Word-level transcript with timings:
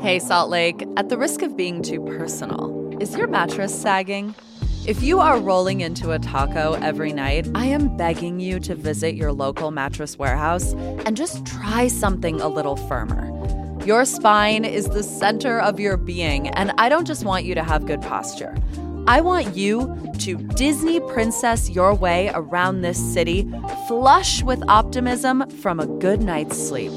Hey, 0.00 0.18
Salt 0.18 0.48
Lake, 0.48 0.88
at 0.96 1.10
the 1.10 1.18
risk 1.18 1.42
of 1.42 1.58
being 1.58 1.82
too 1.82 2.02
personal, 2.02 2.96
is 3.02 3.14
your 3.14 3.26
mattress 3.26 3.78
sagging? 3.78 4.34
If 4.86 5.02
you 5.02 5.20
are 5.20 5.38
rolling 5.38 5.82
into 5.82 6.12
a 6.12 6.18
taco 6.18 6.72
every 6.72 7.12
night, 7.12 7.46
I 7.54 7.66
am 7.66 7.98
begging 7.98 8.40
you 8.40 8.60
to 8.60 8.74
visit 8.74 9.14
your 9.14 9.30
local 9.30 9.70
mattress 9.70 10.18
warehouse 10.18 10.72
and 11.04 11.18
just 11.18 11.44
try 11.44 11.88
something 11.88 12.40
a 12.40 12.48
little 12.48 12.76
firmer. 12.76 13.28
Your 13.84 14.06
spine 14.06 14.64
is 14.64 14.86
the 14.86 15.02
center 15.02 15.60
of 15.60 15.78
your 15.78 15.98
being, 15.98 16.48
and 16.48 16.72
I 16.78 16.88
don't 16.88 17.06
just 17.06 17.26
want 17.26 17.44
you 17.44 17.54
to 17.54 17.62
have 17.62 17.84
good 17.84 18.00
posture. 18.00 18.56
I 19.06 19.20
want 19.20 19.54
you 19.54 19.98
to 20.20 20.36
Disney 20.36 21.00
princess 21.00 21.68
your 21.68 21.94
way 21.94 22.30
around 22.32 22.80
this 22.80 22.98
city, 23.12 23.46
flush 23.86 24.42
with 24.42 24.66
optimism 24.66 25.46
from 25.60 25.78
a 25.78 25.86
good 25.86 26.22
night's 26.22 26.56
sleep. 26.56 26.92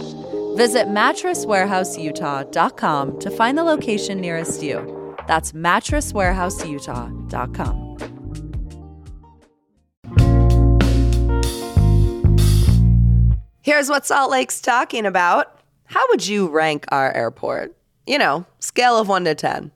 Visit 0.56 0.88
mattresswarehouseutah.com 0.88 3.20
to 3.20 3.32
find 3.32 3.58
the 3.58 3.64
location 3.64 4.22
nearest 4.22 4.62
you. 4.62 5.16
That's 5.28 5.54
mattresswarehouseutah.com. 5.54 7.80
Here's 13.62 13.90
what 13.90 14.06
Salt 14.06 14.30
Lake's 14.30 14.60
talking 14.60 15.06
about. 15.06 15.62
How 15.86 16.04
would 16.10 16.28
you 16.28 16.50
rank 16.50 16.86
our 16.90 17.14
airport? 17.14 17.78
You 18.06 18.18
know, 18.18 18.46
scale 18.60 18.98
of 18.98 19.08
1 19.08 19.24
to 19.24 19.36
10. 19.36 19.72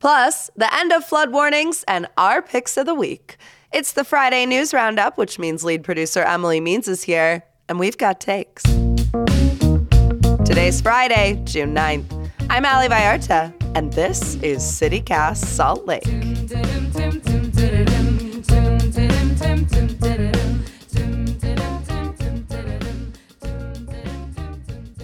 Plus, 0.00 0.50
the 0.56 0.74
end 0.74 0.92
of 0.92 1.04
flood 1.04 1.32
warnings 1.32 1.84
and 1.86 2.06
our 2.16 2.40
picks 2.40 2.76
of 2.76 2.86
the 2.86 2.94
week. 2.94 3.36
It's 3.72 3.92
the 3.92 4.04
Friday 4.04 4.46
News 4.46 4.72
Roundup, 4.72 5.18
which 5.18 5.38
means 5.38 5.64
lead 5.64 5.84
producer 5.84 6.22
Emily 6.22 6.60
Means 6.60 6.88
is 6.88 7.02
here, 7.02 7.42
and 7.68 7.78
we've 7.78 7.98
got 7.98 8.20
takes. 8.20 8.64
Today's 10.46 10.80
Friday, 10.80 11.40
June 11.44 11.74
9th. 11.74 12.30
I'm 12.48 12.64
Ali 12.64 12.86
Vallarta, 12.88 13.52
and 13.74 13.92
this 13.92 14.36
is 14.36 14.64
City 14.64 15.00
Cast 15.00 15.56
Salt 15.56 15.86
Lake. 15.86 16.04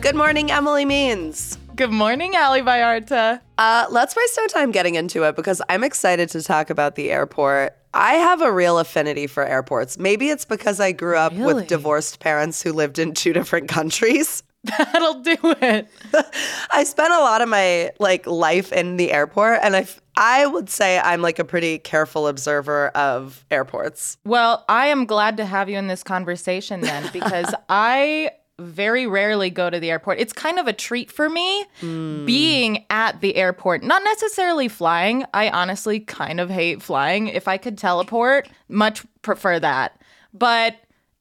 Good 0.01 0.15
morning, 0.17 0.51
Emily 0.51 0.85
Means. 0.85 1.59
Good 1.77 1.91
morning, 1.91 2.35
Ali 2.37 2.61
Vallarta. 2.61 3.41
Uh, 3.57 3.87
let's 3.91 4.17
waste 4.17 4.37
no 4.37 4.47
time 4.49 4.73
getting 4.73 4.97
into 4.97 5.23
it 5.25 5.37
because 5.37 5.63
I'm 5.69 5.85
excited 5.85 6.29
to 6.31 6.43
talk 6.43 6.71
about 6.71 6.97
the 6.97 7.11
airport. 7.11 7.77
I 7.95 8.15
have 8.15 8.43
a 8.43 8.51
real 8.53 8.79
affinity 8.79 9.27
for 9.27 9.45
airports. 9.45 9.99
Maybe 9.99 10.31
it's 10.31 10.45
because 10.45 10.81
I 10.81 10.93
grew 10.93 11.17
up 11.17 11.33
Really? 11.33 11.55
with 11.55 11.69
divorced 11.69 12.21
parents 12.21 12.63
who 12.63 12.73
lived 12.73 12.99
in 12.99 13.15
two 13.15 13.33
different 13.33 13.69
countries. 13.69 14.43
That'll 14.79 15.21
do 15.23 15.37
it. 15.43 15.89
I 16.71 16.85
spent 16.85 17.13
a 17.13 17.19
lot 17.19 17.41
of 17.41 17.49
my 17.49 17.91
like 17.99 18.27
life 18.27 18.73
in 18.73 18.97
the 18.97 19.11
airport, 19.11 19.59
and 19.63 19.75
I 19.75 19.87
I 20.17 20.47
would 20.47 20.71
say 20.71 21.01
I'm 21.01 21.21
like 21.21 21.39
a 21.39 21.45
pretty 21.45 21.79
careful 21.79 22.29
observer 22.29 22.89
of 22.89 23.45
airports. 23.51 24.19
Well, 24.25 24.65
I 24.69 24.87
am 24.87 25.07
glad 25.07 25.37
to 25.39 25.45
have 25.45 25.69
you 25.69 25.79
in 25.79 25.89
this 25.89 26.05
conversation 26.05 26.81
then 26.81 27.11
because 27.13 27.53
I 27.69 28.31
very 28.61 29.07
rarely 29.07 29.51
go 29.51 29.69
to 29.69 29.81
the 29.81 29.91
airport. 29.91 30.21
It's 30.21 30.33
kind 30.33 30.61
of 30.61 30.69
a 30.69 30.73
treat 30.73 31.11
for 31.11 31.29
me 31.29 31.65
hmm. 31.81 32.25
being 32.25 32.85
at 32.91 33.21
the 33.21 33.35
airport, 33.35 33.83
not 33.83 34.05
necessarily 34.05 34.69
flying. 34.69 35.25
I 35.35 35.49
honestly 35.51 35.99
kind 35.99 36.39
of 36.39 36.51
hate 36.51 36.83
flying. 36.83 37.27
If 37.27 37.49
I 37.49 37.57
could 37.57 37.79
teleport, 37.79 38.49
much 38.69 39.05
prefer 39.23 39.59
that. 39.59 40.01
But 40.33 40.77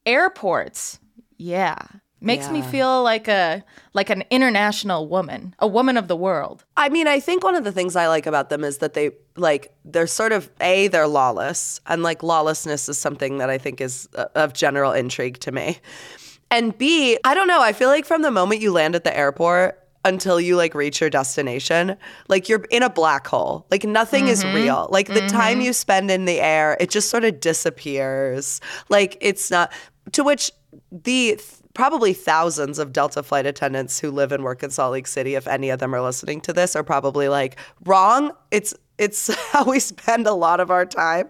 airports, 0.06 1.00
yeah. 1.38 1.78
Makes 2.24 2.52
me 2.52 2.62
feel 2.62 3.02
like 3.04 3.28
a 3.28 3.64
like 3.94 4.12
an 4.12 4.24
international 4.30 5.08
woman, 5.08 5.56
a 5.58 5.68
woman 5.68 5.98
of 5.98 6.08
the 6.08 6.16
world. 6.16 6.64
I 6.78 6.88
mean, 6.90 7.08
I 7.08 7.20
think 7.20 7.44
one 7.44 7.56
of 7.56 7.64
the 7.64 7.72
things 7.72 7.96
I 7.96 8.08
like 8.08 8.28
about 8.28 8.50
them 8.50 8.64
is 8.64 8.78
that 8.78 8.94
they 8.94 9.12
like 9.36 9.74
they're 9.84 10.06
sort 10.06 10.32
of 10.32 10.50
a 10.62 10.88
they're 10.88 11.08
lawless, 11.08 11.82
and 11.88 12.04
like 12.04 12.22
lawlessness 12.22 12.88
is 12.88 13.00
something 13.00 13.40
that 13.40 13.50
I 13.50 13.58
think 13.58 13.82
is 13.82 14.08
uh, 14.16 14.26
of 14.36 14.54
general 14.54 14.92
intrigue 14.92 15.40
to 15.40 15.52
me. 15.52 15.80
And 16.52 16.78
B, 16.78 17.18
I 17.24 17.34
don't 17.34 17.48
know, 17.48 17.62
I 17.62 17.74
feel 17.74 17.88
like 17.88 18.06
from 18.06 18.22
the 18.22 18.32
moment 18.32 18.62
you 18.62 18.72
land 18.72 18.94
at 18.94 19.04
the 19.04 19.18
airport 19.18 19.80
until 20.04 20.40
you 20.40 20.56
like 20.56 20.74
reach 20.76 21.00
your 21.00 21.10
destination, 21.10 21.96
like 22.28 22.50
you're 22.50 22.66
in 22.72 22.84
a 22.84 22.90
black 22.90 23.28
hole. 23.28 23.66
Like 23.72 23.84
nothing 23.84 24.28
is 24.28 24.44
real. 24.46 24.88
Like 24.92 25.08
the 25.08 25.28
time 25.28 25.62
you 25.62 25.74
spend 25.74 26.12
in 26.12 26.26
the 26.26 26.42
air, 26.42 26.76
it 26.80 26.90
just 26.90 27.10
sort 27.10 27.24
of 27.24 27.40
disappears. 27.40 28.62
Like 28.90 29.18
it's 29.22 29.50
not 29.52 29.72
to 30.12 30.24
which 30.24 30.52
the 30.92 31.38
th- 31.38 31.61
probably 31.74 32.14
thousands 32.14 32.80
of 32.80 32.92
Delta 32.94 33.24
flight 33.24 33.46
attendants 33.46 34.00
who 34.00 34.12
live 34.12 34.32
and 34.32 34.44
work 34.44 34.64
in 34.64 34.70
Salt 34.70 34.94
Lake 34.94 35.08
City, 35.08 35.36
if 35.36 35.48
any 35.48 35.70
of 35.70 35.80
them 35.80 35.94
are 35.96 36.02
listening 36.02 36.42
to 36.42 36.54
this, 36.54 36.76
are 36.76 36.84
probably 36.84 37.28
like, 37.30 37.58
wrong. 37.86 38.32
It's 38.52 38.74
it's 38.98 39.34
how 39.52 39.64
we 39.66 39.80
spend 39.80 40.28
a 40.28 40.34
lot 40.34 40.60
of 40.60 40.70
our 40.72 40.86
time. 40.86 41.30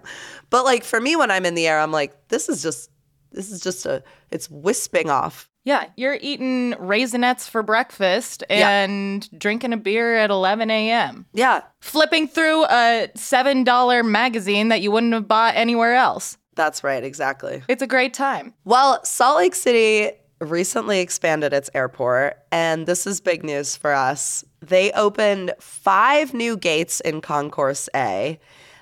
But 0.50 0.66
like 0.66 0.84
for 0.84 1.00
me, 1.00 1.16
when 1.16 1.32
I'm 1.32 1.46
in 1.46 1.56
the 1.56 1.68
air, 1.68 1.80
I'm 1.80 1.92
like, 1.92 2.28
this 2.30 2.50
is 2.50 2.62
just 2.64 2.90
this 3.32 3.50
is 3.52 3.62
just 3.62 3.86
a 3.86 4.04
it's 4.32 4.50
wisping 4.50 5.10
off. 5.10 5.48
Yeah, 5.64 5.86
you're 5.96 6.18
eating 6.20 6.74
Raisinets 6.74 7.48
for 7.48 7.62
breakfast 7.62 8.44
Yeah. 8.50 8.68
and 8.84 9.30
drinking 9.40 9.74
a 9.74 9.78
beer 9.78 10.16
at 10.16 10.32
11 10.32 10.72
a.m. 10.72 11.28
Yeah, 11.36 11.62
Flipping 11.82 12.28
through 12.28 12.66
a 12.66 13.10
$7 13.16 14.06
magazine 14.10 14.70
that 14.70 14.82
you 14.82 14.90
wouldn't 14.90 15.14
have 15.14 15.28
bought 15.28 15.56
anywhere 15.56 15.94
else. 15.94 16.38
that's 16.56 16.84
right, 16.84 17.04
exactly. 17.04 17.62
It's 17.68 17.84
a 17.84 17.88
great 17.88 18.14
time. 18.16 18.56
Well, 18.66 19.06
Salt 19.06 19.38
Lake 19.38 19.54
City 19.54 20.12
recently 20.42 21.00
expanded 21.00 21.54
its 21.54 21.70
airport, 21.74 22.38
and 22.52 22.88
this 22.88 23.06
is 23.06 23.22
big 23.22 23.44
news 23.44 23.76
for 23.76 23.94
us. 23.94 24.44
They 24.60 24.92
opened 24.92 25.54
five 25.60 26.34
new 26.34 26.58
gates 26.58 27.00
in 27.00 27.22
Concourse 27.22 27.88
A. 27.96 28.40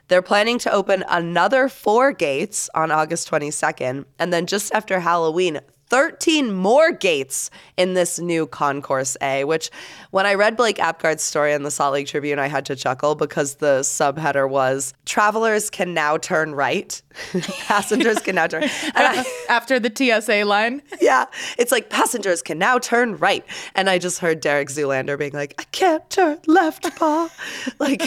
They're 0.07 0.21
planning 0.21 0.57
to 0.59 0.71
open 0.71 1.03
another 1.07 1.69
four 1.69 2.13
gates 2.13 2.69
on 2.73 2.91
August 2.91 3.29
22nd, 3.29 4.05
and 4.17 4.33
then 4.33 4.47
just 4.47 4.73
after 4.73 5.01
Halloween, 5.01 5.59
13 5.89 6.53
more 6.53 6.91
gates 6.91 7.49
in 7.77 7.93
this 7.95 8.19
new 8.19 8.45
Concourse 8.47 9.17
A, 9.21 9.43
which 9.43 9.69
when 10.11 10.25
I 10.25 10.35
read 10.35 10.55
Blake 10.55 10.79
Apgar's 10.79 11.21
story 11.21 11.53
in 11.53 11.63
the 11.63 11.71
Salt 11.71 11.93
Lake 11.93 12.07
Tribune, 12.07 12.39
I 12.39 12.47
had 12.47 12.65
to 12.67 12.75
chuckle 12.75 13.15
because 13.15 13.55
the 13.55 13.79
subheader 13.81 14.47
was 14.49 14.93
Travelers 15.05 15.69
can 15.69 15.93
now 15.93 16.17
turn 16.17 16.53
right. 16.53 17.01
Passengers 17.67 18.19
can 18.19 18.35
now 18.35 18.47
turn. 18.47 18.63
I, 18.95 19.25
After 19.49 19.79
the 19.79 19.91
TSA 19.93 20.45
line. 20.45 20.81
yeah, 21.01 21.25
it's 21.57 21.71
like 21.71 21.89
passengers 21.89 22.41
can 22.41 22.57
now 22.59 22.77
turn 22.79 23.17
right. 23.17 23.43
And 23.75 23.89
I 23.89 23.97
just 23.97 24.19
heard 24.19 24.39
Derek 24.41 24.69
Zoolander 24.69 25.17
being 25.17 25.33
like, 25.33 25.55
I 25.57 25.63
can't 25.71 26.07
turn 26.09 26.37
left, 26.47 26.95
Pa. 26.97 27.29
like, 27.79 28.01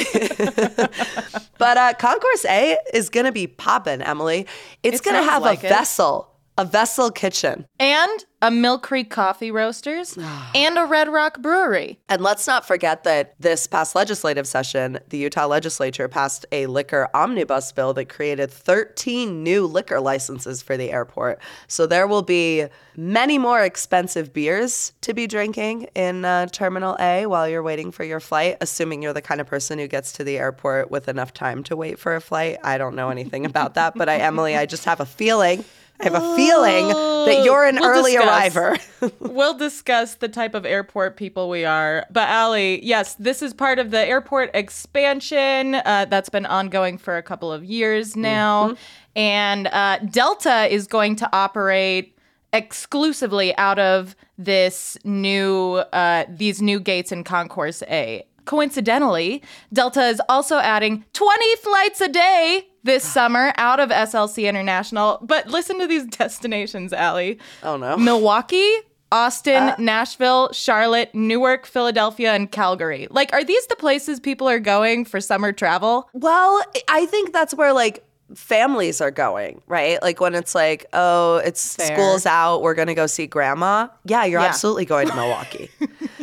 but 1.58 1.76
uh, 1.76 1.94
Concourse 1.98 2.44
A 2.46 2.78
is 2.94 3.08
going 3.08 3.26
to 3.26 3.32
be 3.32 3.46
popping, 3.46 4.02
Emily. 4.02 4.46
It's 4.82 5.00
It 5.00 5.04
going 5.04 5.16
to 5.16 5.28
have 5.28 5.42
like 5.42 5.62
a 5.62 5.66
it. 5.66 5.70
vessel, 5.70 6.31
a 6.58 6.64
Vessel 6.64 7.10
Kitchen. 7.10 7.66
And 7.78 8.24
a 8.42 8.50
Millcreek 8.50 9.08
Coffee 9.08 9.50
Roasters 9.50 10.18
and 10.54 10.76
a 10.76 10.84
Red 10.84 11.08
Rock 11.08 11.40
Brewery. 11.40 12.00
And 12.08 12.20
let's 12.20 12.46
not 12.46 12.66
forget 12.66 13.04
that 13.04 13.34
this 13.38 13.66
past 13.66 13.94
legislative 13.94 14.46
session, 14.46 14.98
the 15.08 15.18
Utah 15.18 15.46
legislature 15.46 16.08
passed 16.08 16.44
a 16.52 16.66
liquor 16.66 17.08
omnibus 17.14 17.72
bill 17.72 17.94
that 17.94 18.08
created 18.08 18.50
13 18.50 19.42
new 19.42 19.66
liquor 19.66 20.00
licenses 20.00 20.60
for 20.60 20.76
the 20.76 20.90
airport. 20.90 21.38
So 21.68 21.86
there 21.86 22.06
will 22.06 22.22
be 22.22 22.66
many 22.96 23.38
more 23.38 23.62
expensive 23.62 24.32
beers 24.32 24.92
to 25.02 25.14
be 25.14 25.26
drinking 25.26 25.88
in 25.94 26.24
uh, 26.24 26.46
Terminal 26.46 26.96
A 27.00 27.26
while 27.26 27.48
you're 27.48 27.62
waiting 27.62 27.92
for 27.92 28.04
your 28.04 28.20
flight, 28.20 28.58
assuming 28.60 29.02
you're 29.02 29.12
the 29.12 29.22
kind 29.22 29.40
of 29.40 29.46
person 29.46 29.78
who 29.78 29.86
gets 29.86 30.12
to 30.14 30.24
the 30.24 30.36
airport 30.36 30.90
with 30.90 31.08
enough 31.08 31.32
time 31.32 31.62
to 31.64 31.76
wait 31.76 31.98
for 31.98 32.14
a 32.16 32.20
flight. 32.20 32.58
I 32.64 32.76
don't 32.76 32.96
know 32.96 33.08
anything 33.08 33.46
about 33.46 33.74
that, 33.74 33.94
but 33.94 34.08
I, 34.08 34.16
Emily, 34.16 34.56
I 34.56 34.66
just 34.66 34.84
have 34.84 35.00
a 35.00 35.06
feeling. 35.06 35.64
I 36.02 36.10
have 36.10 36.14
a 36.14 36.36
feeling 36.36 36.88
that 36.88 37.42
you're 37.44 37.64
an 37.64 37.76
We'll 37.76 37.84
early 37.88 38.12
discuss. 38.12 38.56
arriver. 38.56 38.76
we'll 39.20 39.56
discuss 39.56 40.16
the 40.16 40.28
type 40.28 40.54
of 40.54 40.66
airport 40.66 41.16
people 41.16 41.48
we 41.48 41.64
are. 41.64 42.04
But 42.10 42.28
Ali, 42.28 42.84
yes, 42.84 43.14
this 43.14 43.40
is 43.40 43.54
part 43.54 43.78
of 43.78 43.92
the 43.92 44.00
airport 44.04 44.50
expansion 44.54 45.76
uh, 45.76 46.06
that's 46.10 46.28
been 46.28 46.46
ongoing 46.46 46.98
for 46.98 47.16
a 47.16 47.22
couple 47.22 47.52
of 47.52 47.64
years 47.64 48.16
now. 48.16 48.74
And 49.14 49.68
uh, 49.68 49.98
Delta 49.98 50.72
is 50.72 50.86
going 50.88 51.16
to 51.16 51.28
operate 51.32 52.18
exclusively 52.52 53.56
out 53.56 53.78
of 53.78 54.16
this 54.36 54.98
new 55.04 55.74
uh, 55.92 56.24
these 56.28 56.60
new 56.60 56.80
gates 56.80 57.12
in 57.12 57.22
Concourse 57.22 57.82
A. 57.84 58.26
Coincidentally, 58.44 59.40
Delta 59.72 60.02
is 60.08 60.20
also 60.28 60.56
adding 60.58 61.04
20 61.12 61.56
flights 61.56 62.00
a 62.00 62.08
day 62.08 62.66
this 62.84 63.04
summer 63.04 63.52
out 63.56 63.80
of 63.80 63.90
SLC 63.90 64.48
International. 64.48 65.18
But 65.22 65.48
listen 65.48 65.78
to 65.80 65.86
these 65.86 66.04
destinations, 66.18 66.92
Ali. 66.92 67.38
Oh, 67.62 67.76
no. 67.76 67.96
Milwaukee, 67.96 68.72
Austin, 69.10 69.62
uh. 69.62 69.76
Nashville, 69.78 70.52
Charlotte, 70.52 71.14
Newark, 71.14 71.66
Philadelphia, 71.66 72.32
and 72.32 72.50
Calgary. 72.50 73.06
Like, 73.10 73.32
are 73.32 73.44
these 73.44 73.66
the 73.66 73.76
places 73.76 74.20
people 74.20 74.48
are 74.48 74.58
going 74.58 75.04
for 75.04 75.20
summer 75.20 75.52
travel? 75.52 76.08
Well, 76.14 76.62
I 76.88 77.06
think 77.06 77.32
that's 77.32 77.54
where 77.54 77.72
like 77.72 78.04
families 78.34 79.02
are 79.02 79.10
going, 79.10 79.60
right? 79.66 80.00
Like 80.00 80.18
when 80.18 80.34
it's 80.34 80.54
like, 80.54 80.86
oh, 80.94 81.36
it's 81.44 81.76
Fair. 81.76 81.94
school's 81.94 82.24
out, 82.24 82.62
we're 82.62 82.72
gonna 82.72 82.94
go 82.94 83.06
see 83.06 83.26
grandma. 83.26 83.88
Yeah, 84.06 84.24
you're 84.24 84.40
Yeah. 84.40 84.46
absolutely 84.46 84.86
going 84.86 85.08
to 85.08 85.14
Milwaukee. 85.22 85.68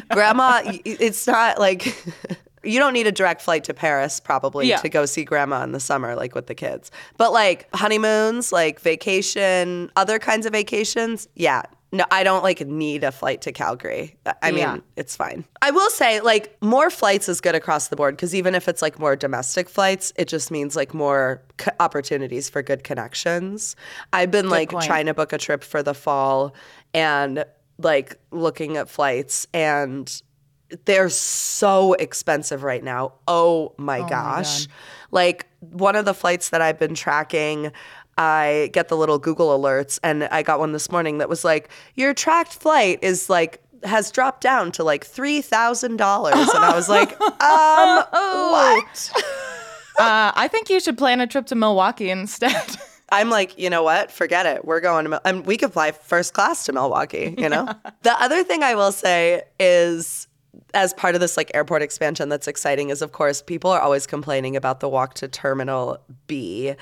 grandma, 0.09 0.61
it's 0.65 1.27
not 1.27 1.59
like 1.59 1.95
you 2.63 2.79
don't 2.79 2.93
need 2.93 3.07
a 3.07 3.11
direct 3.11 3.41
flight 3.41 3.63
to 3.65 3.73
Paris 3.73 4.19
probably 4.19 4.67
Yeah. 4.67 4.77
to 4.77 4.89
go 4.89 5.05
see 5.05 5.23
grandma 5.23 5.63
in 5.63 5.71
the 5.71 5.79
summer, 5.79 6.15
like 6.15 6.35
with 6.35 6.47
the 6.47 6.55
kids. 6.55 6.91
But 7.17 7.31
like 7.33 7.67
honeymoons, 7.75 8.51
like 8.51 8.79
vacation, 8.79 9.91
other 9.95 10.19
kinds 10.19 10.45
of 10.45 10.53
vacations, 10.53 11.27
yeah. 11.35 11.63
No, 11.91 12.05
I 12.11 12.23
don't 12.23 12.43
like 12.43 12.61
need 12.67 13.03
a 13.03 13.11
flight 13.11 13.41
to 13.41 13.51
Calgary. 13.51 14.15
I- 14.43 14.51
mean, 14.51 14.59
Yeah. 14.59 14.77
it's 14.95 15.15
fine. 15.15 15.43
I 15.63 15.71
will 15.71 15.89
say, 15.89 16.21
like, 16.21 16.55
more 16.61 16.91
flights 16.91 17.27
is 17.27 17.41
good 17.41 17.55
across 17.55 17.87
the 17.87 17.95
board 17.95 18.15
because 18.15 18.35
even 18.35 18.53
if 18.53 18.67
it's 18.67 18.83
like 18.83 18.99
more 18.99 19.15
domestic 19.15 19.67
flights, 19.67 20.13
it 20.15 20.27
just 20.27 20.51
means 20.51 20.75
like 20.75 20.93
more 20.93 21.41
c- 21.59 21.71
opportunities 21.79 22.47
for 22.47 22.61
good 22.61 22.83
connections. 22.83 23.75
I've 24.13 24.29
been 24.29 24.49
like 24.51 24.69
point. 24.69 24.85
trying 24.85 25.07
to 25.07 25.15
book 25.15 25.33
a 25.33 25.39
trip 25.39 25.63
for 25.63 25.81
the 25.81 25.95
fall 25.95 26.53
and 26.93 27.43
like 27.79 28.17
looking 28.29 28.77
at 28.77 28.87
flights 28.87 29.47
and 29.51 30.21
they're 30.85 31.09
so 31.09 31.93
expensive 31.93 32.63
right 32.63 32.83
now. 32.83 33.13
Oh 33.27 33.73
my 33.77 34.07
gosh. 34.07 34.67
like 35.11 35.47
one 35.59 35.95
of 35.95 36.05
the 36.05 36.13
flights 36.13 36.49
that 36.49 36.61
I've 36.61 36.79
been 36.79 36.95
tracking, 36.95 37.71
I 38.17 38.69
get 38.73 38.89
the 38.89 38.97
little 38.97 39.17
Google 39.17 39.57
alerts 39.57 39.99
and 40.03 40.25
I 40.25 40.43
got 40.43 40.59
one 40.59 40.71
this 40.73 40.91
morning 40.91 41.19
that 41.19 41.29
was 41.29 41.43
like, 41.43 41.69
your 41.95 42.13
tracked 42.13 42.53
flight 42.53 42.99
is 43.01 43.29
like 43.29 43.61
has 43.85 44.11
dropped 44.11 44.41
down 44.41 44.71
to 44.73 44.83
like 44.83 45.05
three 45.05 45.41
thousand 45.41 45.97
dollars. 45.97 46.33
And 46.35 46.65
I 46.65 46.75
was 46.75 46.89
like, 46.89 47.19
um 47.21 48.05
what? 48.11 49.11
Uh, 49.99 50.31
I 50.33 50.47
think 50.47 50.69
you 50.69 50.79
should 50.79 50.97
plan 50.97 51.19
a 51.19 51.27
trip 51.27 51.45
to 51.47 51.55
Milwaukee 51.55 52.09
instead. 52.09 52.55
I'm 53.11 53.29
like, 53.29 53.59
you 53.59 53.69
know 53.69 53.83
what? 53.83 54.13
Forget 54.13 54.45
it. 54.45 54.63
We're 54.63 54.79
going 54.79 55.03
to, 55.03 55.09
Mil- 55.09 55.19
and 55.25 55.45
we 55.45 55.57
could 55.57 55.73
fly 55.73 55.91
first 55.91 56.33
class 56.33 56.63
to 56.67 56.71
Milwaukee, 56.71 57.35
you 57.37 57.49
know? 57.49 57.67
the 58.03 58.23
other 58.23 58.45
thing 58.45 58.63
I 58.63 58.75
will 58.75 58.93
say 58.93 59.41
is, 59.59 60.28
as 60.73 60.93
part 60.93 61.15
of 61.15 61.21
this 61.21 61.37
like 61.37 61.51
airport 61.53 61.81
expansion 61.81 62.29
that's 62.29 62.47
exciting, 62.47 62.89
is 62.89 63.01
of 63.01 63.11
course, 63.11 63.41
people 63.41 63.71
are 63.71 63.81
always 63.81 64.05
complaining 64.07 64.55
about 64.55 64.79
the 64.79 64.89
walk 64.89 65.13
to 65.15 65.27
Terminal 65.27 65.99
B. 66.27 66.75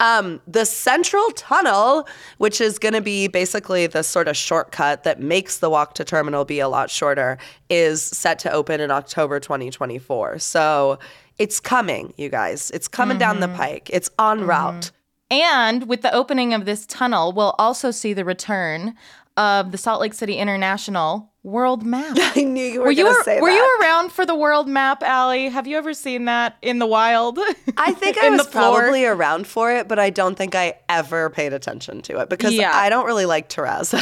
Um, 0.00 0.40
the 0.46 0.64
Central 0.64 1.30
Tunnel, 1.32 2.08
which 2.38 2.60
is 2.60 2.78
going 2.78 2.94
to 2.94 3.02
be 3.02 3.28
basically 3.28 3.86
the 3.86 4.02
sort 4.02 4.28
of 4.28 4.36
shortcut 4.36 5.04
that 5.04 5.20
makes 5.20 5.58
the 5.58 5.68
walk 5.68 5.94
to 5.94 6.04
Terminal 6.04 6.46
B 6.46 6.58
a 6.58 6.68
lot 6.68 6.88
shorter, 6.88 7.36
is 7.68 8.02
set 8.02 8.38
to 8.40 8.50
open 8.50 8.80
in 8.80 8.90
October 8.90 9.38
2024. 9.38 10.38
So 10.38 10.98
it's 11.38 11.60
coming, 11.60 12.14
you 12.16 12.30
guys. 12.30 12.70
It's 12.70 12.88
coming 12.88 13.18
down 13.18 13.40
the 13.40 13.48
pike. 13.48 13.90
It's 13.92 14.10
on 14.18 14.46
route. 14.46 14.90
And 15.30 15.86
with 15.86 16.02
the 16.02 16.12
opening 16.14 16.54
of 16.54 16.64
this 16.64 16.86
tunnel, 16.86 17.32
we'll 17.32 17.54
also 17.58 17.90
see 17.90 18.12
the 18.12 18.24
return 18.24 18.94
of 19.36 19.70
the 19.70 19.78
Salt 19.78 20.00
Lake 20.00 20.14
City 20.14 20.36
International 20.36 21.29
World 21.42 21.84
Map. 21.86 22.16
I 22.36 22.42
knew 22.44 22.64
you 22.64 22.80
were, 22.80 22.86
Were 22.86 22.90
you 22.90 23.04
going 23.04 23.14
to 23.14 23.18
ar- 23.18 23.24
say 23.24 23.40
were 23.40 23.48
that. 23.48 23.54
you 23.56 23.78
around 23.80 24.12
for 24.12 24.26
the 24.26 24.34
World 24.34 24.68
Map, 24.68 25.02
Ali? 25.02 25.48
Have 25.48 25.66
you 25.66 25.76
ever 25.78 25.94
seen 25.94 26.26
that 26.26 26.56
in 26.62 26.78
the 26.78 26.86
wild? 26.86 27.38
I 27.76 27.92
think 27.92 28.18
I 28.22 28.28
was 28.30 28.46
probably 28.46 29.06
around 29.06 29.46
for 29.46 29.72
it, 29.74 29.88
but 29.88 29.98
I 29.98 30.10
don't 30.10 30.34
think 30.36 30.54
I 30.54 30.74
ever 30.88 31.30
paid 31.30 31.52
attention 31.52 32.02
to 32.02 32.18
it 32.20 32.28
because 32.28 32.52
Yeah. 32.52 32.72
I 32.74 32.90
don't 32.90 33.06
really 33.06 33.24
like 33.26 33.48
terrazzo. 33.48 34.00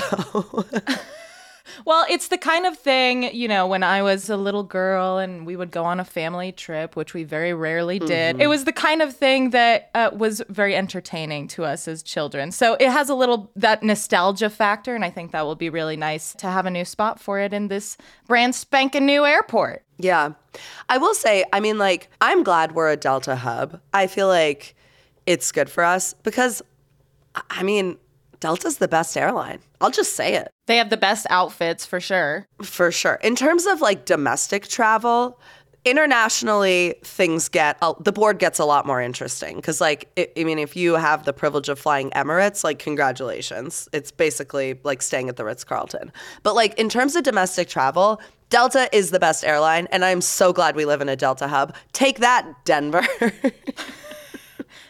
Well, 1.85 2.05
it's 2.09 2.29
the 2.29 2.39
kind 2.39 2.67
of 2.67 2.77
thing, 2.77 3.35
you 3.35 3.49
know, 3.49 3.67
when 3.67 3.83
I 3.83 4.03
was 4.03 4.29
a 4.31 4.37
little 4.37 4.63
girl 4.63 5.19
and 5.19 5.47
we 5.47 5.57
would 5.57 5.71
go 5.71 5.85
on 5.85 6.01
a 6.01 6.05
family 6.05 6.53
trip, 6.53 6.97
which 6.97 7.15
we 7.15 7.25
very 7.25 7.53
rarely 7.55 7.99
did. 7.99 8.35
Mm-hmm. 8.37 8.43
It 8.43 8.47
was 8.49 8.65
the 8.65 8.73
kind 8.73 9.03
of 9.03 9.15
thing 9.17 9.51
that 9.51 9.91
uh, 9.95 10.11
was 10.13 10.43
very 10.49 10.75
entertaining 10.75 11.49
to 11.49 11.65
us 11.65 11.89
as 11.89 12.03
children. 12.03 12.51
So 12.53 12.75
it 12.81 12.91
has 12.91 13.09
a 13.09 13.15
little 13.15 13.51
that 13.57 13.83
nostalgia 13.83 14.51
factor, 14.51 14.95
and 14.95 15.05
I 15.05 15.11
think 15.11 15.33
that 15.33 15.45
will 15.45 15.55
be 15.57 15.71
really 15.71 15.97
nice 15.97 16.35
to 16.35 16.47
have 16.49 16.67
a 16.67 16.71
new 16.71 16.85
spot 16.85 17.21
for 17.21 17.39
it 17.39 17.53
in 17.53 17.69
this 17.69 17.97
brand 18.27 18.55
spanking 18.55 19.07
new 19.07 19.25
airport. 19.25 19.85
yeah. 19.99 20.33
I 20.89 20.99
will 20.99 21.15
say, 21.15 21.45
I 21.53 21.61
mean, 21.61 21.79
like, 21.79 22.09
I'm 22.21 22.43
glad 22.43 22.73
we're 22.73 22.91
a 22.91 22.97
Delta 22.97 23.37
hub. 23.37 23.81
I 23.95 24.09
feel 24.09 24.27
like 24.27 24.75
it's 25.27 25.53
good 25.53 25.71
for 25.71 25.85
us 25.85 26.15
because, 26.25 26.63
I- 27.37 27.43
I 27.51 27.63
mean, 27.63 27.97
Delta's 28.41 28.79
the 28.79 28.89
best 28.89 29.17
airline. 29.17 29.59
I'll 29.81 29.91
just 29.91 30.15
say 30.15 30.35
it. 30.35 30.51
They 30.67 30.77
have 30.77 30.91
the 30.91 30.97
best 30.97 31.27
outfits 31.31 31.85
for 31.87 32.01
sure. 32.01 32.47
For 32.63 32.93
sure. 32.93 33.19
In 33.23 33.37
terms 33.37 33.67
of 33.67 33.81
like 33.81 34.05
domestic 34.05 34.69
travel, 34.69 35.41
internationally 35.85 36.95
things 37.03 37.49
get 37.49 37.79
uh, 37.81 37.95
the 38.01 38.13
board 38.13 38.39
gets 38.39 38.59
a 38.59 38.65
lot 38.65 38.85
more 38.85 39.01
interesting 39.01 39.57
because 39.57 39.81
like 39.81 40.11
i 40.19 40.29
I 40.37 40.45
mean 40.45 40.59
if 40.59 40.77
you 40.77 40.95
have 40.95 41.25
the 41.25 41.33
privilege 41.33 41.69
of 41.69 41.79
flying 41.79 42.11
Emirates 42.11 42.65
like 42.65 42.79
congratulations 42.79 43.89
it's 43.93 44.11
basically 44.11 44.79
like 44.83 45.03
staying 45.03 45.29
at 45.29 45.37
the 45.37 45.45
Ritz-Carlton 45.45 46.13
but 46.43 46.55
like 46.55 46.75
in 46.79 46.89
terms 46.89 47.17
of 47.17 47.23
domestic 47.23 47.69
travel 47.69 48.21
Delta 48.51 48.89
is 48.93 49.11
the 49.11 49.21
best 49.21 49.45
airline 49.45 49.87
and 49.93 50.05
i'm 50.05 50.21
so 50.21 50.53
glad 50.53 50.75
we 50.75 50.85
live 50.85 51.01
in 51.01 51.09
a 51.09 51.17
Delta 51.17 51.47
hub 51.49 51.75
take 51.93 52.19
that 52.19 52.45
Denver 52.65 53.07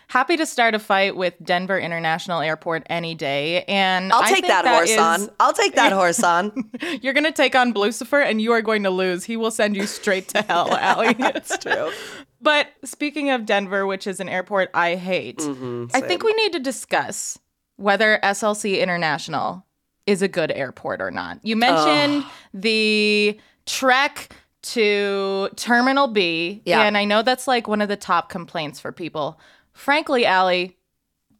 Happy 0.08 0.38
to 0.38 0.46
start 0.46 0.74
a 0.74 0.78
fight 0.78 1.16
with 1.16 1.34
Denver 1.42 1.78
International 1.78 2.40
Airport 2.40 2.82
any 2.88 3.14
day. 3.14 3.62
And 3.64 4.10
i'll 4.12 4.22
I 4.22 4.28
take 4.28 4.34
think 4.36 4.46
that, 4.46 4.66
horse 4.66 4.90
is- 4.90 4.98
on 4.98 5.30
i'll 5.38 5.52
take 5.52 5.74
that 5.74 5.92
horse 6.00 6.22
on 6.22 6.70
You're 7.02 7.12
going 7.12 7.24
to 7.24 7.32
take 7.32 7.54
on 7.54 7.72
Lucifer 7.72 8.20
and 8.20 8.40
you 8.40 8.52
are 8.52 8.62
going 8.62 8.82
to 8.84 8.90
lose. 8.90 9.24
He 9.24 9.36
will 9.36 9.50
send 9.50 9.76
you 9.76 9.86
straight 9.86 10.28
to 10.28 10.42
hell, 10.42 10.68
Ali. 10.82 11.08
it's 11.18 11.56
true 11.58 11.92
But 12.40 12.68
speaking 12.84 13.30
of 13.30 13.44
Denver, 13.44 13.86
which 13.86 14.06
is 14.06 14.18
an 14.18 14.28
airport 14.28 14.70
I 14.72 14.94
hate, 14.94 15.38
Mm-hmm, 15.38 15.86
I 15.94 16.00
think 16.00 16.22
we 16.24 16.32
need 16.34 16.52
to 16.54 16.60
discuss 16.60 17.38
whether 17.76 18.18
SLC 18.22 18.80
International 18.80 19.64
is 20.06 20.22
a 20.22 20.28
good 20.28 20.50
airport 20.52 21.02
or 21.02 21.10
not. 21.10 21.38
You 21.42 21.54
mentioned 21.54 22.24
the 22.54 23.38
trek 23.66 24.34
to 24.62 25.50
Terminal 25.56 26.08
B, 26.08 26.62
Yeah. 26.64 26.80
and 26.82 26.96
I 26.96 27.04
know 27.04 27.22
that's 27.22 27.46
like 27.46 27.68
one 27.68 27.80
of 27.82 27.88
the 27.88 27.96
top 27.96 28.30
complaints 28.30 28.80
for 28.80 28.90
people. 28.90 29.38
Frankly, 29.78 30.26
Ali, 30.26 30.76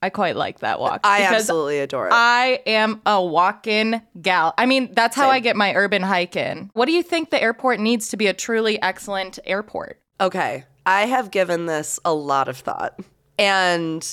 I 0.01 0.11
quite 0.11 0.37
like 0.37 0.61
that 0.61 0.79
walk. 0.79 1.01
i 1.03 1.23
absolutely 1.25 1.81
adore 1.81 2.07
it 2.07 2.13
I 2.15 2.63
am 2.67 3.03
a 3.05 3.23
walk-in 3.23 4.01
gal. 4.23 4.55
I 4.57 4.65
mean, 4.67 4.91
that's 4.95 5.17
how 5.17 5.29
I 5.29 5.41
get 5.41 5.57
my 5.57 5.75
urban 5.75 6.03
hike 6.03 6.37
in. 6.37 6.71
What 6.75 6.87
do 6.87 6.93
you 6.93 7.03
think 7.03 7.31
the 7.31 7.43
airport 7.43 7.81
needs 7.81 8.09
to 8.11 8.17
be 8.17 8.29
a 8.29 8.33
truly 8.33 8.81
excellent 8.81 9.41
airport? 9.45 10.01
Okay, 10.21 10.65
I 10.87 11.07
have 11.07 11.33
given 11.33 11.67
this 11.67 11.99
a 12.05 12.15
lot 12.15 12.49
of 12.49 12.57
thought. 12.59 13.01
And 13.41 14.07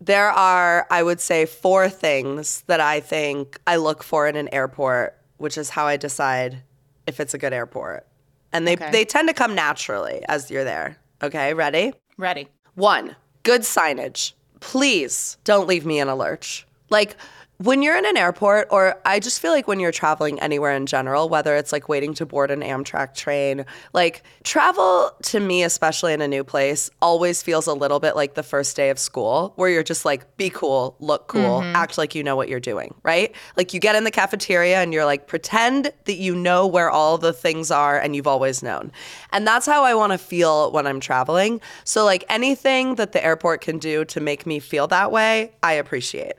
there 0.00 0.30
are, 0.30 0.86
I 0.88 1.02
would 1.02 1.20
say, 1.20 1.44
four 1.44 1.88
things 1.88 2.62
that 2.68 2.80
I 2.80 3.00
think 3.00 3.58
I 3.66 3.74
look 3.74 4.04
for 4.04 4.28
in 4.28 4.36
an 4.36 4.48
airport, 4.54 5.18
which 5.38 5.58
is 5.58 5.70
how 5.70 5.84
I 5.86 5.96
decide 5.96 6.62
if 7.08 7.18
it's 7.18 7.34
a 7.34 7.38
good 7.38 7.52
airport. 7.52 8.06
And 8.52 8.68
they, 8.68 8.74
Okay. 8.74 8.92
they 8.92 9.04
tend 9.04 9.28
to 9.28 9.34
come 9.34 9.56
naturally 9.56 10.22
as 10.28 10.48
you're 10.48 10.64
there. 10.64 10.96
Okay, 11.24 11.54
ready? 11.54 11.92
Ready. 12.16 12.46
One, 12.74 13.16
good 13.42 13.62
signage. 13.62 14.32
Please 14.60 15.36
don't 15.44 15.68
leave 15.68 15.86
me 15.86 16.00
in 16.00 16.08
a 16.08 16.16
lurch. 16.16 16.66
Like, 16.90 17.16
when 17.58 17.82
you're 17.82 17.96
in 17.96 18.06
an 18.06 18.16
airport, 18.16 18.68
or 18.70 19.00
I 19.04 19.18
just 19.18 19.40
feel 19.40 19.50
like 19.50 19.66
when 19.66 19.80
you're 19.80 19.90
traveling 19.90 20.38
anywhere 20.38 20.72
in 20.76 20.86
general, 20.86 21.28
whether 21.28 21.56
it's 21.56 21.72
like 21.72 21.88
waiting 21.88 22.14
to 22.14 22.24
board 22.24 22.52
an 22.52 22.60
Amtrak 22.60 23.16
train, 23.16 23.66
like 23.92 24.22
travel 24.44 25.10
to 25.22 25.40
me, 25.40 25.64
especially 25.64 26.12
in 26.12 26.20
a 26.20 26.28
new 26.28 26.44
place, 26.44 26.88
always 27.02 27.42
feels 27.42 27.66
a 27.66 27.74
little 27.74 27.98
bit 27.98 28.14
like 28.14 28.34
the 28.34 28.44
first 28.44 28.76
day 28.76 28.90
of 28.90 28.98
school, 28.98 29.54
where 29.56 29.68
you're 29.68 29.82
just 29.82 30.04
like, 30.04 30.36
be 30.36 30.50
cool, 30.50 30.94
look 31.00 31.26
cool, 31.26 31.60
mm-hmm. 31.60 31.74
act 31.74 31.98
like 31.98 32.14
you 32.14 32.22
know 32.22 32.36
what 32.36 32.48
you're 32.48 32.60
doing, 32.60 32.94
right? 33.02 33.34
Like 33.56 33.74
you 33.74 33.80
get 33.80 33.96
in 33.96 34.04
the 34.04 34.12
cafeteria 34.12 34.80
and 34.80 34.94
you're 34.94 35.04
like, 35.04 35.26
pretend 35.26 35.92
that 36.04 36.16
you 36.16 36.36
know 36.36 36.64
where 36.64 36.90
all 36.90 37.18
the 37.18 37.32
things 37.32 37.72
are 37.72 37.98
and 37.98 38.14
you've 38.14 38.28
always 38.28 38.62
known. 38.62 38.92
And 39.32 39.44
that's 39.44 39.66
how 39.66 39.82
I 39.82 39.94
want 39.94 40.12
to 40.12 40.18
feel 40.18 40.70
when 40.70 40.86
I'm 40.86 41.00
traveling. 41.00 41.60
So, 41.82 42.04
like 42.04 42.24
anything 42.28 42.94
that 42.94 43.10
the 43.10 43.24
airport 43.24 43.62
can 43.62 43.78
do 43.78 44.04
to 44.04 44.20
make 44.20 44.46
me 44.46 44.60
feel 44.60 44.86
that 44.86 45.10
way, 45.10 45.50
I 45.60 45.72
appreciate. 45.72 46.34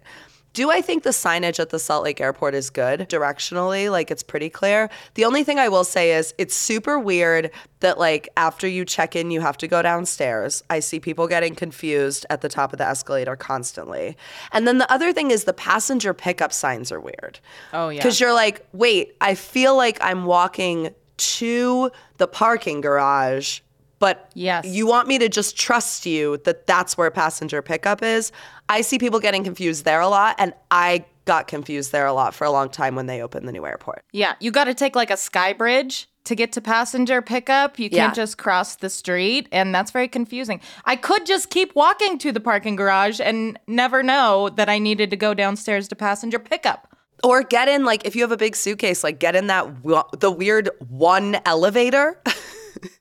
Do 0.59 0.69
I 0.69 0.81
think 0.81 1.03
the 1.03 1.11
signage 1.11 1.57
at 1.57 1.69
the 1.69 1.79
Salt 1.79 2.03
Lake 2.03 2.19
airport 2.19 2.53
is 2.53 2.69
good 2.69 3.07
directionally? 3.07 3.89
Like 3.89 4.11
it's 4.11 4.23
pretty 4.23 4.49
clear. 4.49 4.89
The 5.13 5.23
only 5.23 5.45
thing 5.45 5.57
I 5.57 5.69
will 5.69 5.85
say 5.85 6.11
is 6.11 6.33
it's 6.37 6.53
super 6.53 6.99
weird 6.99 7.49
that 7.79 7.97
like 7.97 8.27
after 8.35 8.67
you 8.67 8.83
check 8.83 9.15
in, 9.15 9.31
you 9.31 9.39
have 9.39 9.55
to 9.59 9.69
go 9.69 9.81
downstairs. 9.81 10.61
I 10.69 10.81
see 10.81 10.99
people 10.99 11.29
getting 11.29 11.55
confused 11.55 12.25
at 12.29 12.41
the 12.41 12.49
top 12.49 12.73
of 12.73 12.77
the 12.77 12.85
escalator 12.85 13.37
constantly. 13.37 14.17
And 14.51 14.67
then 14.67 14.79
the 14.79 14.91
other 14.91 15.13
thing 15.13 15.31
is 15.31 15.45
the 15.45 15.53
passenger 15.53 16.13
pickup 16.13 16.51
signs 16.51 16.91
are 16.91 16.99
weird. 16.99 17.39
Oh, 17.71 17.87
yeah. 17.87 17.99
Because 17.99 18.19
you're 18.19 18.33
like, 18.33 18.67
wait, 18.73 19.15
I 19.21 19.35
feel 19.35 19.77
like 19.77 19.97
I'm 20.01 20.25
walking 20.25 20.93
to 21.15 21.89
the 22.17 22.27
parking 22.27 22.81
garage 22.81 23.61
but 23.99 24.29
Yes. 24.33 24.65
you 24.65 24.87
want 24.87 25.07
me 25.07 25.17
to 25.19 25.29
just 25.29 25.57
trust 25.57 26.05
you 26.05 26.37
that 26.45 26.65
that's 26.67 26.97
where 26.97 27.11
passenger 27.11 27.61
pickup 27.61 28.01
is. 28.01 28.31
I 28.69 28.81
see 28.81 28.97
people 28.99 29.19
getting 29.19 29.43
confused 29.43 29.85
there 29.85 29.99
a 29.99 30.07
lot, 30.07 30.35
and 30.39 30.53
I 30.71 31.05
got 31.25 31.47
confused 31.47 31.91
there 31.91 32.05
a 32.07 32.13
lot 32.13 32.33
for 32.33 32.45
a 32.45 32.51
long 32.51 32.69
time 32.69 32.95
when 32.95 33.05
they 33.05 33.21
opened 33.21 33.47
the 33.47 33.51
new 33.51 33.65
airport. 33.65 34.03
Yeah, 34.11 34.33
you 34.39 34.49
got 34.51 34.63
to 34.65 34.73
take 34.73 34.95
like 34.95 35.11
a 35.11 35.17
sky 35.17 35.53
bridge 35.53 36.07
to 36.25 36.35
get 36.35 36.51
to 36.53 36.61
passenger 36.61 37.21
pickup. 37.21 37.77
You 37.79 37.89
can't 37.89 38.13
just 38.15 38.37
cross 38.37 38.75
the 38.75 38.89
street, 38.89 39.47
and 39.51 39.73
that's 39.73 39.91
very 39.91 40.07
confusing. 40.07 40.59
I 40.85 40.95
could 40.95 41.25
just 41.25 41.49
keep 41.49 41.75
walking 41.75 42.17
to 42.19 42.31
the 42.31 42.39
parking 42.39 42.75
garage 42.75 43.19
and 43.19 43.59
never 43.67 44.01
know 44.03 44.49
that 44.49 44.69
I 44.69 44.79
needed 44.79 45.09
to 45.11 45.15
go 45.15 45.33
downstairs 45.33 45.87
to 45.89 45.95
passenger 45.95 46.39
pickup. 46.39 46.87
Or 47.23 47.43
get 47.43 47.67
in 47.67 47.83
like 47.83 48.05
if 48.05 48.15
you 48.15 48.21
have 48.21 48.31
a 48.31 48.37
big 48.37 48.55
suitcase, 48.55 49.03
like 49.03 49.19
get 49.19 49.35
in 49.35 49.47
that 49.47 49.83
w- 49.83 50.03
the 50.17 50.31
weird 50.31 50.69
one 50.87 51.37
elevator. 51.45 52.21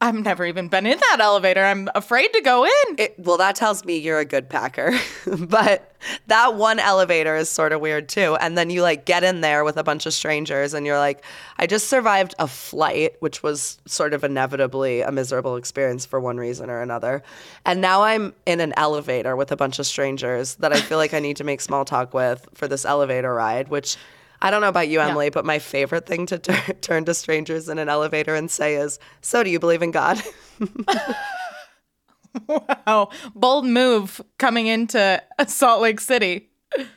I've 0.00 0.14
never 0.14 0.44
even 0.44 0.68
been 0.68 0.86
in 0.86 0.98
that 0.98 1.18
elevator. 1.20 1.64
I'm 1.64 1.88
afraid 1.94 2.32
to 2.32 2.40
go 2.40 2.64
in. 2.64 2.96
It, 2.98 3.14
well, 3.18 3.36
that 3.38 3.56
tells 3.56 3.84
me 3.84 3.96
you're 3.96 4.18
a 4.18 4.24
good 4.24 4.48
packer. 4.48 4.92
but 5.38 5.94
that 6.28 6.54
one 6.54 6.78
elevator 6.78 7.36
is 7.36 7.48
sort 7.48 7.72
of 7.72 7.80
weird 7.80 8.08
too. 8.08 8.36
And 8.40 8.56
then 8.56 8.70
you 8.70 8.82
like 8.82 9.04
get 9.04 9.24
in 9.24 9.40
there 9.40 9.64
with 9.64 9.76
a 9.76 9.82
bunch 9.82 10.06
of 10.06 10.14
strangers 10.14 10.74
and 10.74 10.86
you're 10.86 10.98
like, 10.98 11.24
I 11.58 11.66
just 11.66 11.88
survived 11.88 12.34
a 12.38 12.46
flight, 12.46 13.16
which 13.20 13.42
was 13.42 13.78
sort 13.86 14.14
of 14.14 14.24
inevitably 14.24 15.00
a 15.00 15.10
miserable 15.10 15.56
experience 15.56 16.06
for 16.06 16.20
one 16.20 16.36
reason 16.36 16.70
or 16.70 16.80
another. 16.80 17.22
And 17.64 17.80
now 17.80 18.02
I'm 18.02 18.34
in 18.46 18.60
an 18.60 18.72
elevator 18.76 19.36
with 19.36 19.52
a 19.52 19.56
bunch 19.56 19.78
of 19.78 19.86
strangers 19.86 20.54
that 20.56 20.72
I 20.72 20.80
feel 20.80 20.98
like 20.98 21.14
I 21.14 21.20
need 21.20 21.36
to 21.38 21.44
make 21.44 21.60
small 21.60 21.84
talk 21.84 22.14
with 22.14 22.46
for 22.54 22.68
this 22.68 22.84
elevator 22.84 23.34
ride, 23.34 23.68
which 23.68 23.96
I 24.40 24.50
don't 24.50 24.60
know 24.60 24.68
about 24.68 24.88
you, 24.88 25.00
Emily, 25.00 25.30
but 25.30 25.44
my 25.44 25.58
favorite 25.58 26.06
thing 26.06 26.26
to 26.26 26.38
tur- 26.38 26.72
turn 26.80 27.04
to 27.06 27.14
strangers 27.14 27.68
in 27.68 27.78
an 27.78 27.88
elevator 27.88 28.34
and 28.34 28.50
say 28.50 28.76
is, 28.76 28.98
So, 29.20 29.42
do 29.42 29.50
you 29.50 29.58
believe 29.58 29.82
in 29.82 29.90
God? 29.90 30.22
wow. 32.46 33.10
Bold 33.34 33.66
move 33.66 34.20
coming 34.38 34.66
into 34.66 35.22
Salt 35.46 35.82
Lake 35.82 36.00
City. 36.00 36.47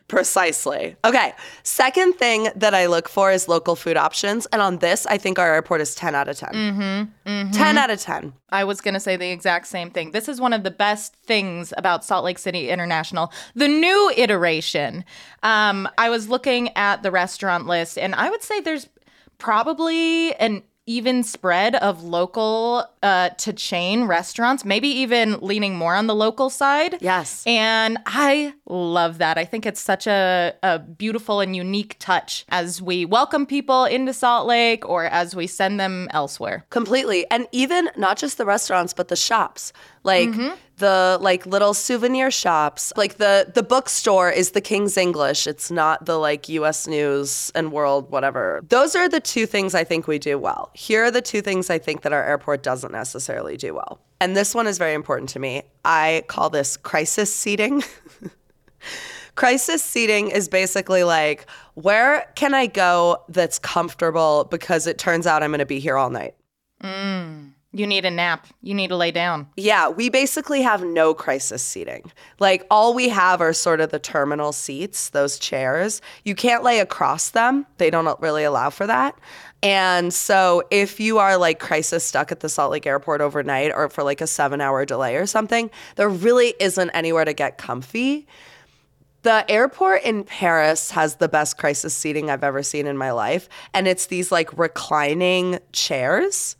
Precisely. 0.07 0.95
Okay. 1.05 1.33
Second 1.63 2.13
thing 2.15 2.49
that 2.55 2.73
I 2.73 2.87
look 2.87 3.07
for 3.07 3.31
is 3.31 3.47
local 3.47 3.75
food 3.75 3.95
options. 3.95 4.45
And 4.47 4.61
on 4.61 4.77
this, 4.79 5.05
I 5.05 5.17
think 5.17 5.39
our 5.39 5.53
airport 5.53 5.81
is 5.81 5.95
10 5.95 6.13
out 6.13 6.27
of 6.27 6.37
10. 6.37 6.49
Mm-hmm, 6.49 7.29
mm-hmm. 7.29 7.51
10 7.51 7.77
out 7.77 7.89
of 7.89 7.99
10. 7.99 8.33
I 8.49 8.63
was 8.65 8.81
going 8.81 8.93
to 8.93 8.99
say 8.99 9.15
the 9.15 9.31
exact 9.31 9.67
same 9.67 9.89
thing. 9.89 10.11
This 10.11 10.27
is 10.27 10.41
one 10.41 10.53
of 10.53 10.63
the 10.63 10.71
best 10.71 11.15
things 11.15 11.73
about 11.77 12.03
Salt 12.03 12.25
Lake 12.25 12.39
City 12.39 12.69
International, 12.69 13.31
the 13.55 13.67
new 13.67 14.11
iteration. 14.17 15.05
Um, 15.43 15.87
I 15.97 16.09
was 16.09 16.27
looking 16.27 16.75
at 16.75 17.03
the 17.03 17.11
restaurant 17.11 17.65
list, 17.65 17.97
and 17.97 18.13
I 18.13 18.29
would 18.29 18.43
say 18.43 18.59
there's 18.59 18.89
probably 19.37 20.35
an 20.35 20.63
even 20.91 21.23
spread 21.23 21.75
of 21.75 22.03
local 22.03 22.85
uh, 23.01 23.29
to 23.29 23.53
chain 23.53 24.03
restaurants, 24.03 24.65
maybe 24.65 24.89
even 24.89 25.39
leaning 25.39 25.75
more 25.75 25.95
on 25.95 26.07
the 26.07 26.13
local 26.13 26.49
side. 26.49 26.97
Yes. 26.99 27.43
And 27.47 27.97
I 28.05 28.53
love 28.65 29.19
that. 29.19 29.37
I 29.37 29.45
think 29.45 29.65
it's 29.65 29.79
such 29.79 30.05
a, 30.05 30.53
a 30.61 30.79
beautiful 30.79 31.39
and 31.39 31.55
unique 31.55 31.95
touch 31.99 32.45
as 32.49 32.81
we 32.81 33.05
welcome 33.05 33.45
people 33.45 33.85
into 33.85 34.13
Salt 34.13 34.47
Lake 34.47 34.87
or 34.87 35.05
as 35.05 35.33
we 35.33 35.47
send 35.47 35.79
them 35.79 36.09
elsewhere. 36.11 36.65
Completely. 36.69 37.25
And 37.31 37.47
even 37.53 37.89
not 37.95 38.17
just 38.17 38.37
the 38.37 38.45
restaurants, 38.45 38.93
but 38.93 39.07
the 39.07 39.15
shops. 39.15 39.71
Like, 40.03 40.29
mm-hmm 40.29 40.55
the 40.81 41.17
like 41.21 41.45
little 41.45 41.73
souvenir 41.73 42.29
shops. 42.29 42.91
Like 42.97 43.15
the 43.15 43.49
the 43.53 43.63
bookstore 43.63 44.29
is 44.29 44.51
the 44.51 44.59
King's 44.59 44.97
English. 44.97 45.47
It's 45.47 45.71
not 45.71 46.05
the 46.05 46.17
like 46.17 46.49
US 46.49 46.87
News 46.87 47.51
and 47.55 47.71
World 47.71 48.11
whatever. 48.11 48.61
Those 48.67 48.95
are 48.95 49.07
the 49.07 49.21
two 49.21 49.45
things 49.45 49.73
I 49.73 49.85
think 49.85 50.07
we 50.07 50.19
do 50.19 50.37
well. 50.37 50.71
Here 50.73 51.05
are 51.05 51.11
the 51.11 51.21
two 51.21 51.41
things 51.41 51.69
I 51.69 51.77
think 51.77 52.01
that 52.01 52.11
our 52.11 52.23
airport 52.23 52.63
doesn't 52.63 52.91
necessarily 52.91 53.55
do 53.55 53.73
well. 53.73 54.01
And 54.19 54.35
this 54.35 54.53
one 54.53 54.67
is 54.67 54.77
very 54.77 54.93
important 54.93 55.29
to 55.29 55.39
me. 55.39 55.63
I 55.85 56.23
call 56.27 56.49
this 56.49 56.75
crisis 56.75 57.33
seating. 57.33 57.83
crisis 59.35 59.81
seating 59.81 60.29
is 60.29 60.49
basically 60.49 61.03
like 61.03 61.45
where 61.75 62.29
can 62.35 62.53
I 62.53 62.65
go 62.65 63.23
that's 63.29 63.59
comfortable 63.59 64.47
because 64.51 64.87
it 64.87 64.97
turns 64.97 65.25
out 65.25 65.41
I'm 65.41 65.51
going 65.51 65.59
to 65.59 65.65
be 65.65 65.79
here 65.79 65.95
all 65.95 66.09
night. 66.09 66.35
Mm. 66.83 67.50
You 67.73 67.87
need 67.87 68.03
a 68.03 68.11
nap. 68.11 68.47
You 68.61 68.73
need 68.73 68.89
to 68.89 68.97
lay 68.97 69.11
down. 69.11 69.47
Yeah, 69.55 69.87
we 69.87 70.09
basically 70.09 70.61
have 70.61 70.83
no 70.83 71.13
crisis 71.13 71.63
seating. 71.63 72.11
Like 72.39 72.67
all 72.69 72.93
we 72.93 73.07
have 73.07 73.39
are 73.39 73.53
sort 73.53 73.79
of 73.79 73.91
the 73.91 73.99
terminal 73.99 74.51
seats, 74.51 75.09
those 75.09 75.39
chairs. 75.39 76.01
You 76.25 76.35
can't 76.35 76.63
lay 76.63 76.79
across 76.79 77.29
them. 77.29 77.65
They 77.77 77.89
don't 77.89 78.19
really 78.19 78.43
allow 78.43 78.71
for 78.71 78.85
that. 78.87 79.17
And 79.63 80.13
so 80.13 80.63
if 80.69 80.99
you 80.99 81.19
are 81.19 81.37
like 81.37 81.59
crisis 81.59 82.03
stuck 82.03 82.31
at 82.31 82.41
the 82.41 82.49
Salt 82.49 82.71
Lake 82.71 82.85
airport 82.85 83.21
overnight 83.21 83.71
or 83.73 83.87
for 83.89 84.03
like 84.03 84.19
a 84.19 84.25
7-hour 84.25 84.85
delay 84.85 85.15
or 85.15 85.25
something, 85.25 85.69
there 85.95 86.09
really 86.09 86.55
isn't 86.59 86.89
anywhere 86.89 87.23
to 87.23 87.33
get 87.33 87.57
comfy. 87.57 88.27
The 89.21 89.49
airport 89.49 90.01
in 90.01 90.23
Paris 90.23 90.91
has 90.91 91.17
the 91.17 91.29
best 91.29 91.57
crisis 91.59 91.95
seating 91.95 92.29
I've 92.29 92.43
ever 92.43 92.63
seen 92.63 92.87
in 92.87 92.97
my 92.97 93.11
life, 93.11 93.47
and 93.71 93.87
it's 93.87 94.07
these 94.07 94.31
like 94.31 94.57
reclining 94.57 95.59
chairs 95.73 96.55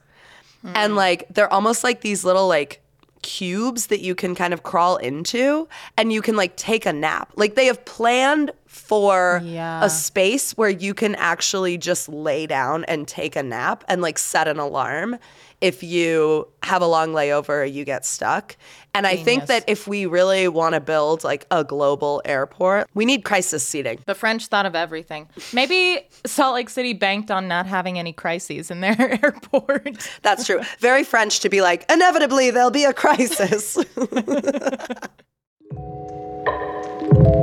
Mm. 0.65 0.71
And 0.75 0.95
like 0.95 1.27
they're 1.29 1.51
almost 1.51 1.83
like 1.83 2.01
these 2.01 2.23
little 2.23 2.47
like 2.47 2.81
cubes 3.21 3.87
that 3.87 4.01
you 4.01 4.15
can 4.15 4.33
kind 4.33 4.53
of 4.53 4.63
crawl 4.63 4.97
into 4.97 5.67
and 5.97 6.11
you 6.11 6.21
can 6.21 6.35
like 6.35 6.55
take 6.55 6.85
a 6.85 6.93
nap. 6.93 7.31
Like 7.35 7.55
they 7.55 7.65
have 7.65 7.83
planned 7.85 8.51
for 8.65 9.41
yeah. 9.43 9.83
a 9.83 9.89
space 9.89 10.53
where 10.57 10.69
you 10.69 10.93
can 10.93 11.15
actually 11.15 11.77
just 11.77 12.09
lay 12.09 12.47
down 12.47 12.83
and 12.85 13.07
take 13.07 13.35
a 13.35 13.43
nap 13.43 13.83
and 13.87 14.01
like 14.01 14.17
set 14.17 14.47
an 14.47 14.59
alarm 14.59 15.17
if 15.61 15.83
you 15.83 16.47
have 16.63 16.81
a 16.81 16.87
long 16.87 17.09
layover 17.09 17.71
you 17.71 17.85
get 17.85 18.05
stuck. 18.05 18.57
And 18.93 19.05
Genius. 19.05 19.21
I 19.21 19.23
think 19.23 19.45
that 19.45 19.63
if 19.67 19.87
we 19.87 20.05
really 20.05 20.47
want 20.47 20.75
to 20.75 20.81
build 20.81 21.23
like 21.23 21.45
a 21.49 21.63
global 21.63 22.21
airport, 22.25 22.89
we 22.93 23.05
need 23.05 23.23
crisis 23.23 23.63
seating. 23.63 23.99
The 24.05 24.15
French 24.15 24.47
thought 24.47 24.65
of 24.65 24.75
everything. 24.75 25.29
Maybe 25.53 26.01
Salt 26.25 26.55
Lake 26.55 26.69
City 26.69 26.93
banked 26.93 27.31
on 27.31 27.47
not 27.47 27.67
having 27.67 27.97
any 27.97 28.11
crises 28.11 28.69
in 28.69 28.81
their 28.81 28.99
airport. 29.23 30.09
That's 30.23 30.45
true. 30.45 30.61
Very 30.79 31.03
French 31.03 31.39
to 31.41 31.49
be 31.49 31.61
like, 31.61 31.89
inevitably 31.89 32.51
there'll 32.51 32.71
be 32.71 32.83
a 32.83 32.93
crisis. 32.93 33.77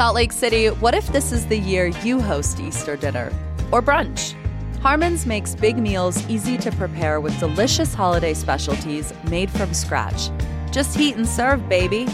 Salt 0.00 0.14
Lake 0.14 0.32
City, 0.32 0.68
what 0.68 0.94
if 0.94 1.06
this 1.08 1.30
is 1.30 1.46
the 1.48 1.58
year 1.58 1.88
you 1.88 2.22
host 2.22 2.58
Easter 2.58 2.96
dinner 2.96 3.30
or 3.70 3.82
brunch? 3.82 4.32
Harmon's 4.80 5.26
makes 5.26 5.54
big 5.54 5.76
meals 5.76 6.26
easy 6.26 6.56
to 6.56 6.72
prepare 6.72 7.20
with 7.20 7.38
delicious 7.38 7.92
holiday 7.92 8.32
specialties 8.32 9.12
made 9.28 9.50
from 9.50 9.74
scratch. 9.74 10.30
Just 10.72 10.96
heat 10.96 11.16
and 11.16 11.28
serve, 11.28 11.68
baby. 11.68 12.08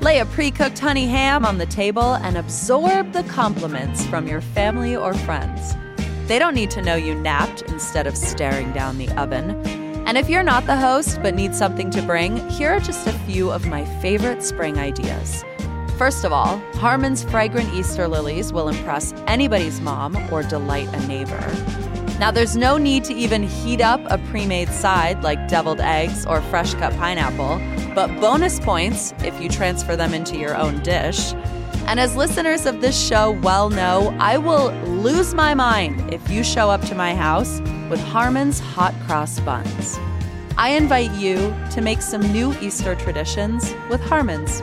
Lay 0.00 0.18
a 0.18 0.26
pre 0.26 0.50
cooked 0.50 0.80
honey 0.80 1.06
ham 1.06 1.46
on 1.46 1.58
the 1.58 1.66
table 1.66 2.14
and 2.14 2.36
absorb 2.36 3.12
the 3.12 3.22
compliments 3.22 4.04
from 4.06 4.26
your 4.26 4.40
family 4.40 4.96
or 4.96 5.14
friends. 5.14 5.76
They 6.26 6.40
don't 6.40 6.56
need 6.56 6.72
to 6.72 6.82
know 6.82 6.96
you 6.96 7.14
napped 7.14 7.62
instead 7.70 8.08
of 8.08 8.16
staring 8.16 8.72
down 8.72 8.98
the 8.98 9.10
oven. 9.10 9.52
And 10.08 10.18
if 10.18 10.28
you're 10.28 10.42
not 10.42 10.66
the 10.66 10.76
host 10.76 11.20
but 11.22 11.36
need 11.36 11.54
something 11.54 11.90
to 11.90 12.02
bring, 12.02 12.36
here 12.50 12.70
are 12.70 12.80
just 12.80 13.06
a 13.06 13.12
few 13.12 13.52
of 13.52 13.64
my 13.64 13.84
favorite 14.02 14.42
spring 14.42 14.76
ideas. 14.76 15.44
First 15.98 16.22
of 16.22 16.32
all, 16.32 16.58
Harmon's 16.74 17.24
fragrant 17.24 17.74
Easter 17.74 18.06
lilies 18.06 18.52
will 18.52 18.68
impress 18.68 19.12
anybody's 19.26 19.80
mom 19.80 20.16
or 20.32 20.44
delight 20.44 20.88
a 20.94 21.06
neighbor. 21.08 21.40
Now, 22.20 22.30
there's 22.30 22.56
no 22.56 22.78
need 22.78 23.02
to 23.04 23.14
even 23.14 23.42
heat 23.42 23.80
up 23.80 24.00
a 24.06 24.18
pre 24.30 24.46
made 24.46 24.68
side 24.68 25.24
like 25.24 25.48
deviled 25.48 25.80
eggs 25.80 26.24
or 26.24 26.40
fresh 26.40 26.74
cut 26.74 26.92
pineapple, 26.98 27.60
but 27.96 28.06
bonus 28.20 28.60
points 28.60 29.12
if 29.24 29.40
you 29.42 29.48
transfer 29.48 29.96
them 29.96 30.14
into 30.14 30.36
your 30.36 30.56
own 30.56 30.80
dish. 30.84 31.32
And 31.88 31.98
as 31.98 32.14
listeners 32.14 32.64
of 32.64 32.80
this 32.80 32.96
show 32.96 33.32
well 33.32 33.68
know, 33.68 34.16
I 34.20 34.38
will 34.38 34.70
lose 34.84 35.34
my 35.34 35.52
mind 35.52 36.14
if 36.14 36.30
you 36.30 36.44
show 36.44 36.70
up 36.70 36.82
to 36.82 36.94
my 36.94 37.12
house 37.12 37.60
with 37.90 37.98
Harmon's 37.98 38.60
hot 38.60 38.94
cross 39.04 39.40
buns. 39.40 39.98
I 40.56 40.70
invite 40.70 41.10
you 41.14 41.52
to 41.72 41.80
make 41.80 42.02
some 42.02 42.20
new 42.32 42.56
Easter 42.60 42.94
traditions 42.94 43.74
with 43.90 44.00
Harmon's. 44.02 44.62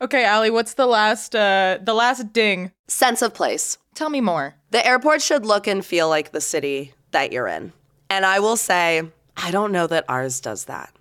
Okay, 0.00 0.26
Ali, 0.26 0.50
what's 0.50 0.74
the 0.74 0.86
last 0.86 1.34
uh 1.34 1.78
the 1.82 1.94
last 1.94 2.32
ding? 2.32 2.72
Sense 2.88 3.22
of 3.22 3.34
place. 3.34 3.78
Tell 3.94 4.10
me 4.10 4.20
more. 4.20 4.54
The 4.70 4.86
airport 4.86 5.22
should 5.22 5.46
look 5.46 5.66
and 5.66 5.84
feel 5.84 6.08
like 6.08 6.32
the 6.32 6.40
city 6.40 6.92
that 7.12 7.32
you're 7.32 7.48
in. 7.48 7.72
And 8.10 8.26
I 8.26 8.40
will 8.40 8.56
say, 8.56 9.02
I 9.36 9.50
don't 9.50 9.72
know 9.72 9.86
that 9.86 10.04
ours 10.08 10.40
does 10.40 10.66
that. 10.66 10.92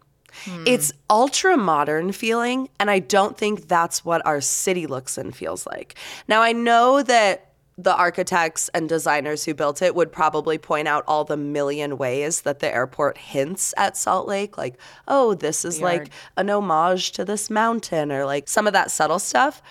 Hmm. 0.46 0.64
It's 0.66 0.92
ultra 1.10 1.58
modern 1.58 2.12
feeling, 2.12 2.70
and 2.80 2.90
I 2.90 3.00
don't 3.00 3.38
think 3.38 3.68
that's 3.68 4.04
what 4.04 4.26
our 4.26 4.42
city 4.42 4.88
looks 4.88 5.18
and 5.18 5.36
feels 5.36 5.66
like. 5.66 5.96
Now, 6.28 6.42
I 6.42 6.52
know 6.52 7.04
that 7.04 7.52
the 7.78 7.96
architects 7.96 8.70
and 8.70 8.88
designers 8.88 9.44
who 9.44 9.54
built 9.54 9.82
it 9.82 9.96
would 9.96 10.12
probably 10.12 10.58
point 10.58 10.88
out 10.88 11.04
all 11.08 11.26
the 11.26 11.36
million 11.36 11.98
ways 11.98 12.42
that 12.42 12.60
the 12.60 12.74
airport 12.74 13.18
hints 13.18 13.74
at 13.76 13.98
Salt 13.98 14.28
Lake. 14.28 14.58
Like, 14.58 14.76
oh, 15.08 15.34
this 15.34 15.66
is 15.66 15.82
like 15.82 16.10
an 16.38 16.50
homage 16.50 17.12
to 17.14 17.26
this 17.26 17.50
mountain, 17.50 18.12
or 18.12 18.26
like 18.26 18.48
some 18.48 18.66
of 18.66 18.74
that 18.74 18.92
subtle 18.92 19.20
stuff. 19.20 19.62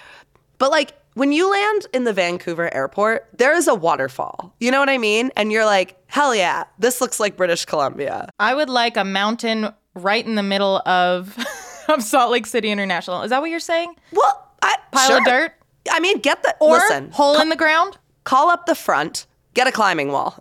But 0.59 0.71
like, 0.71 0.93
when 1.15 1.33
you 1.33 1.51
land 1.51 1.87
in 1.95 2.05
the 2.05 2.13
Vancouver 2.13 2.73
airport, 2.75 3.29
there 3.37 3.55
is 3.55 3.69
a 3.69 3.75
waterfall. 3.75 4.55
You 4.61 4.71
know 4.71 4.81
what 4.81 4.91
I 4.91 4.99
mean? 4.99 5.31
And 5.37 5.51
you're 5.51 5.65
like, 5.65 5.97
hell 6.07 6.35
yeah, 6.35 6.65
this 6.79 7.01
looks 7.01 7.19
like 7.19 7.37
British 7.37 7.65
Columbia. 7.65 8.29
I 8.39 8.55
would 8.55 8.69
like 8.69 8.97
a 8.97 9.05
mountain 9.05 9.73
right 9.95 10.25
in 10.25 10.35
the 10.35 10.43
middle 10.43 10.83
of 10.87 11.39
of 11.89 12.03
Salt 12.03 12.33
Lake 12.33 12.47
City 12.47 12.71
International. 12.71 13.23
Is 13.23 13.31
that 13.31 13.41
what 13.41 13.51
you're 13.51 13.61
saying? 13.61 13.95
Well, 14.13 14.51
I, 14.61 14.77
Pile 14.93 15.09
sure. 15.09 15.19
of 15.19 15.25
dirt 15.25 15.53
I 15.91 16.01
mean, 16.01 16.19
get 16.19 16.43
the 16.43 16.55
or 16.61 16.73
listen. 16.73 17.11
hole 17.11 17.41
in 17.41 17.49
the 17.49 17.57
ground? 17.57 17.99
call 18.25 18.49
up 18.49 18.67
the 18.67 18.75
front, 18.75 19.27
get 19.53 19.67
a 19.67 19.73
climbing 19.73 20.11
wall. 20.11 20.39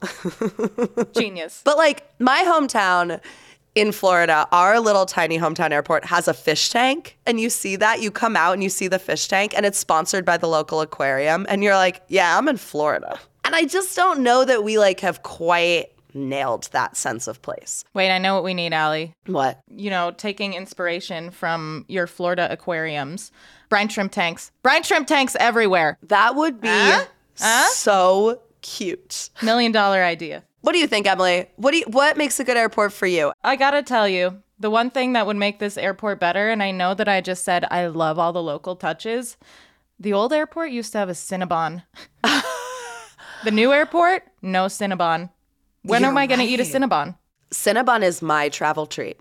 Genius. 1.13 1.61
but 1.63 1.77
like 1.77 2.09
my 2.19 2.43
hometown 2.45 3.19
in 3.75 3.91
Florida, 3.91 4.47
our 4.51 4.79
little 4.79 5.05
tiny 5.05 5.37
hometown 5.37 5.71
airport 5.71 6.05
has 6.05 6.27
a 6.27 6.33
fish 6.33 6.69
tank. 6.69 7.17
And 7.25 7.39
you 7.39 7.49
see 7.49 7.75
that, 7.77 8.01
you 8.01 8.11
come 8.11 8.35
out 8.35 8.53
and 8.53 8.63
you 8.63 8.69
see 8.69 8.87
the 8.87 8.99
fish 8.99 9.27
tank, 9.27 9.53
and 9.55 9.65
it's 9.65 9.77
sponsored 9.77 10.25
by 10.25 10.37
the 10.37 10.47
local 10.47 10.79
aquarium. 10.81 11.45
And 11.49 11.63
you're 11.63 11.75
like, 11.75 12.01
yeah, 12.07 12.37
I'm 12.37 12.47
in 12.47 12.57
Florida. 12.57 13.19
And 13.43 13.55
I 13.55 13.65
just 13.65 13.95
don't 13.95 14.21
know 14.21 14.45
that 14.45 14.63
we 14.63 14.77
like 14.77 14.99
have 15.01 15.23
quite 15.23 15.92
nailed 16.13 16.69
that 16.71 16.97
sense 16.97 17.27
of 17.27 17.41
place. 17.41 17.83
Wait, 17.93 18.11
I 18.11 18.17
know 18.17 18.35
what 18.35 18.43
we 18.43 18.53
need, 18.53 18.73
Ali. 18.73 19.15
What? 19.25 19.61
You 19.69 19.89
know, 19.89 20.11
taking 20.11 20.53
inspiration 20.53 21.31
from 21.31 21.85
your 21.87 22.07
Florida 22.07 22.47
aquariums. 22.51 23.31
Brine 23.69 23.89
shrimp 23.89 24.11
tanks. 24.11 24.51
Brine 24.61 24.83
shrimp 24.83 25.07
tanks 25.07 25.35
everywhere. 25.39 25.97
That 26.03 26.35
would 26.35 26.61
be 26.61 26.93
so 27.35 28.39
cute. 28.61 29.29
Million 29.41 29.71
dollar 29.71 30.03
idea. 30.03 30.43
What 30.61 30.71
do 30.71 30.79
you 30.79 30.87
think, 30.87 31.05
Emily? 31.07 31.47
What 31.57 31.71
do 31.71 31.77
you, 31.77 31.85
what 31.87 32.17
makes 32.17 32.39
a 32.39 32.43
good 32.43 32.55
airport 32.55 32.93
for 32.93 33.05
you? 33.05 33.33
I 33.43 33.55
gotta 33.57 33.83
tell 33.83 34.07
you, 34.07 34.41
the 34.59 34.69
one 34.69 34.89
thing 34.89 35.13
that 35.13 35.27
would 35.27 35.35
make 35.35 35.59
this 35.59 35.77
airport 35.77 36.19
better, 36.21 36.49
and 36.49 36.63
I 36.63 36.71
know 36.71 36.93
that 36.93 37.09
I 37.09 37.19
just 37.19 37.43
said 37.43 37.65
I 37.69 37.87
love 37.87 38.17
all 38.17 38.31
the 38.31 38.41
local 38.41 38.75
touches. 38.77 39.35
The 39.99 40.13
old 40.13 40.31
airport 40.31 40.71
used 40.71 40.93
to 40.93 40.99
have 40.99 41.09
a 41.09 41.13
Cinnabon. 41.13 41.83
the 42.23 43.51
new 43.51 43.73
airport, 43.73 44.23
no 44.41 44.67
Cinnabon. 44.67 45.29
When 45.83 46.01
You're 46.01 46.11
am 46.11 46.17
I 46.17 46.27
gonna 46.27 46.43
eat 46.43 46.59
a 46.59 46.63
right. 46.63 46.71
Cinnabon? 46.71 47.17
Cinnabon 47.51 48.03
is 48.03 48.21
my 48.21 48.49
travel 48.49 48.85
treat. 48.85 49.19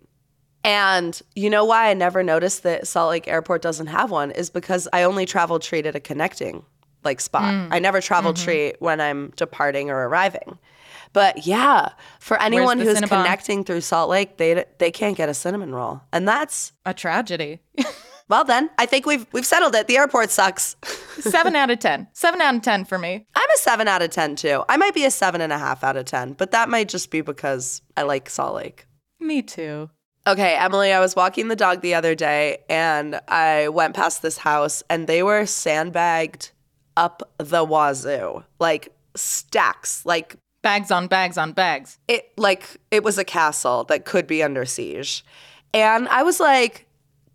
And 0.64 1.20
you 1.34 1.50
know 1.50 1.64
why 1.64 1.90
I 1.90 1.94
never 1.94 2.22
noticed 2.22 2.62
that 2.62 2.86
Salt 2.86 3.10
Lake 3.10 3.26
Airport 3.26 3.62
doesn't 3.62 3.88
have 3.88 4.10
one 4.10 4.30
is 4.30 4.48
because 4.48 4.88
I 4.92 5.02
only 5.02 5.26
travel 5.26 5.58
treat 5.58 5.86
at 5.86 5.96
a 5.96 6.00
connecting 6.00 6.64
like 7.04 7.20
spot. 7.20 7.52
Mm. 7.52 7.68
I 7.72 7.78
never 7.78 8.00
travel 8.00 8.32
mm-hmm. 8.32 8.44
treat 8.44 8.76
when 8.78 9.00
I'm 9.00 9.32
departing 9.36 9.90
or 9.90 10.08
arriving. 10.08 10.58
But 11.12 11.46
yeah, 11.46 11.90
for 12.20 12.40
anyone 12.40 12.78
who's 12.78 12.98
Cinnabon? 12.98 13.08
connecting 13.08 13.64
through 13.64 13.82
Salt 13.82 14.08
Lake, 14.08 14.38
they 14.38 14.64
they 14.78 14.90
can't 14.90 15.16
get 15.16 15.28
a 15.28 15.34
cinnamon 15.34 15.74
roll. 15.74 16.00
And 16.12 16.26
that's 16.26 16.72
A 16.86 16.94
tragedy. 16.94 17.60
well 18.32 18.44
then, 18.44 18.70
I 18.78 18.86
think 18.86 19.04
we've 19.04 19.26
we've 19.32 19.44
settled 19.44 19.74
it. 19.74 19.88
The 19.88 19.98
airport 19.98 20.30
sucks. 20.30 20.74
Seven 21.20 21.54
out 21.54 21.68
of 21.70 21.80
ten. 21.80 22.08
Seven 22.14 22.40
out 22.40 22.54
of 22.54 22.62
ten 22.62 22.86
for 22.86 22.96
me. 22.98 23.26
I'm 23.36 23.50
a 23.50 23.58
seven 23.58 23.86
out 23.88 24.00
of 24.00 24.08
ten 24.08 24.36
too. 24.36 24.64
I 24.70 24.78
might 24.78 24.94
be 24.94 25.04
a 25.04 25.10
seven 25.10 25.42
and 25.42 25.52
a 25.52 25.58
half 25.58 25.84
out 25.84 25.98
of 25.98 26.06
ten, 26.06 26.32
but 26.32 26.50
that 26.52 26.70
might 26.70 26.88
just 26.88 27.10
be 27.10 27.20
because 27.20 27.82
I 27.94 28.04
like 28.04 28.30
Salt 28.30 28.54
Lake. 28.54 28.86
Me 29.20 29.42
too. 29.42 29.90
Okay, 30.26 30.56
Emily, 30.56 30.94
I 30.94 31.00
was 31.00 31.14
walking 31.14 31.48
the 31.48 31.56
dog 31.56 31.82
the 31.82 31.92
other 31.92 32.14
day 32.14 32.58
and 32.70 33.20
I 33.28 33.68
went 33.68 33.94
past 33.94 34.22
this 34.22 34.38
house 34.38 34.82
and 34.88 35.06
they 35.06 35.22
were 35.22 35.44
sandbagged 35.44 36.52
up 36.96 37.22
the 37.36 37.64
wazoo. 37.64 38.44
Like 38.58 38.94
stacks. 39.14 40.06
Like 40.06 40.36
Bags 40.62 40.90
on 40.90 41.06
bags 41.06 41.36
on 41.36 41.52
bags. 41.52 41.98
it 42.08 42.30
like 42.38 42.78
it 42.90 43.04
was 43.04 43.18
a 43.18 43.24
castle 43.24 43.84
that 43.84 44.06
could 44.06 44.26
be 44.26 44.42
under 44.42 44.64
siege. 44.64 45.22
And 45.74 46.08
I 46.08 46.22
was 46.22 46.40
like, 46.40 46.86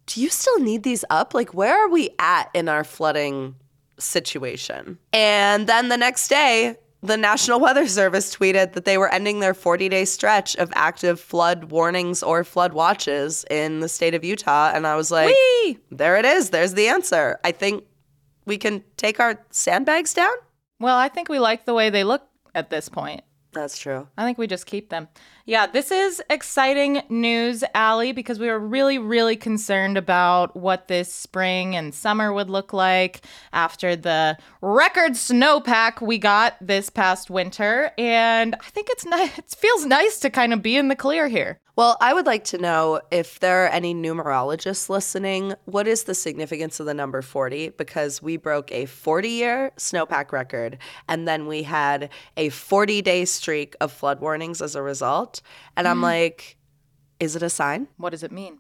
do 0.08 0.22
you 0.22 0.30
still 0.30 0.60
need 0.60 0.84
these 0.84 1.06
up? 1.10 1.34
Like 1.34 1.54
where 1.54 1.86
are 1.86 1.90
we 1.90 2.10
at 2.18 2.50
in 2.54 2.68
our 2.68 2.84
flooding 2.84 3.56
situation? 4.00 4.98
And 5.14 5.68
then 5.68 5.90
the 5.90 5.98
next 5.98 6.30
day, 6.30 6.78
the 7.04 7.18
National 7.18 7.60
Weather 7.68 7.88
Service 7.88 8.36
tweeted 8.36 8.74
that 8.74 8.86
they 8.86 8.98
were 8.98 9.10
ending 9.14 9.40
their 9.40 9.54
40 9.54 9.90
day 9.90 10.06
stretch 10.06 10.56
of 10.56 10.72
active 10.74 11.20
flood 11.20 11.66
warnings 11.66 12.24
or 12.24 12.44
flood 12.44 12.74
watches 12.74 13.46
in 13.52 13.82
the 13.82 13.90
state 13.90 14.16
of 14.16 14.24
Utah. 14.24 14.72
And 14.74 14.88
I 14.88 14.96
was 14.96 15.12
like, 15.12 15.36
Whee! 15.64 15.78
there 15.92 16.18
it 16.18 16.26
is. 16.26 16.50
There's 16.50 16.74
the 16.74 16.88
answer. 16.88 17.40
I 17.44 17.52
think 17.52 17.84
we 18.46 18.58
can 18.58 18.84
take 18.96 19.20
our 19.20 19.40
sandbags 19.52 20.14
down. 20.14 20.34
Well, 20.80 20.98
I 20.98 21.10
think 21.10 21.28
we 21.28 21.40
like 21.40 21.66
the 21.66 21.74
way 21.74 21.90
they 21.90 22.04
look 22.04 22.28
at 22.56 22.70
this 22.70 22.88
point. 22.88 23.22
That's 23.52 23.78
true. 23.78 24.08
I 24.18 24.24
think 24.24 24.38
we 24.38 24.48
just 24.48 24.66
keep 24.66 24.90
them. 24.90 25.08
Yeah, 25.50 25.66
this 25.66 25.92
is 25.92 26.22
exciting 26.30 27.04
news, 27.08 27.64
Ali, 27.74 28.12
because 28.12 28.38
we 28.38 28.48
were 28.48 28.60
really, 28.60 28.98
really 28.98 29.38
concerned 29.38 29.98
about 29.98 30.58
what 30.58 30.90
this 30.90 31.12
spring 31.14 31.74
and 31.74 31.96
summer 31.96 32.34
would 32.34 32.50
look 32.50 32.74
like 32.74 33.22
after 33.54 33.96
the 33.96 34.38
record 34.62 35.14
snowpack 35.14 36.06
we 36.06 36.18
got 36.18 36.58
this 36.60 36.90
past 36.90 37.30
winter. 37.30 37.94
And 37.98 38.56
I 38.56 38.70
think 38.72 38.90
it's 38.90 39.06
nice. 39.06 39.38
It 39.38 39.56
feels 39.58 39.86
nice 39.86 40.20
to 40.20 40.30
kind 40.30 40.52
of 40.52 40.62
be 40.62 40.76
in 40.76 40.90
the 40.90 40.98
clear 40.98 41.30
here. 41.30 41.62
Well, 41.78 41.96
I 42.02 42.16
would 42.16 42.26
like 42.26 42.44
to 42.46 42.58
know 42.58 43.02
if 43.12 43.40
there 43.40 43.64
are 43.64 43.70
any 43.70 43.94
numerologists 43.94 44.90
listening. 44.90 45.54
What 45.66 45.88
is 45.88 46.06
the 46.06 46.16
significance 46.16 46.80
of 46.80 46.88
the 46.88 46.94
number 46.96 47.22
40? 47.22 47.70
Because 47.70 48.20
we 48.20 48.36
broke 48.36 48.72
a 48.72 48.88
40 48.88 49.30
year 49.30 49.72
snowpack 49.78 50.32
record, 50.32 50.80
and 51.08 51.28
then 51.28 51.46
we 51.46 51.62
had 51.62 52.10
a 52.36 52.50
40 52.50 53.04
day 53.04 53.26
streak 53.26 53.76
of 53.80 53.92
flood 53.92 54.22
warnings 54.22 54.60
as 54.60 54.74
a 54.74 54.82
result. 54.82 55.37
And 55.76 55.88
I'm 55.88 56.00
mm. 56.00 56.04
like, 56.04 56.58
is 57.20 57.36
it 57.36 57.44
a 57.44 57.50
sign? 57.50 57.88
What 57.98 58.12
does 58.12 58.24
it 58.24 58.32
mean? 58.32 58.60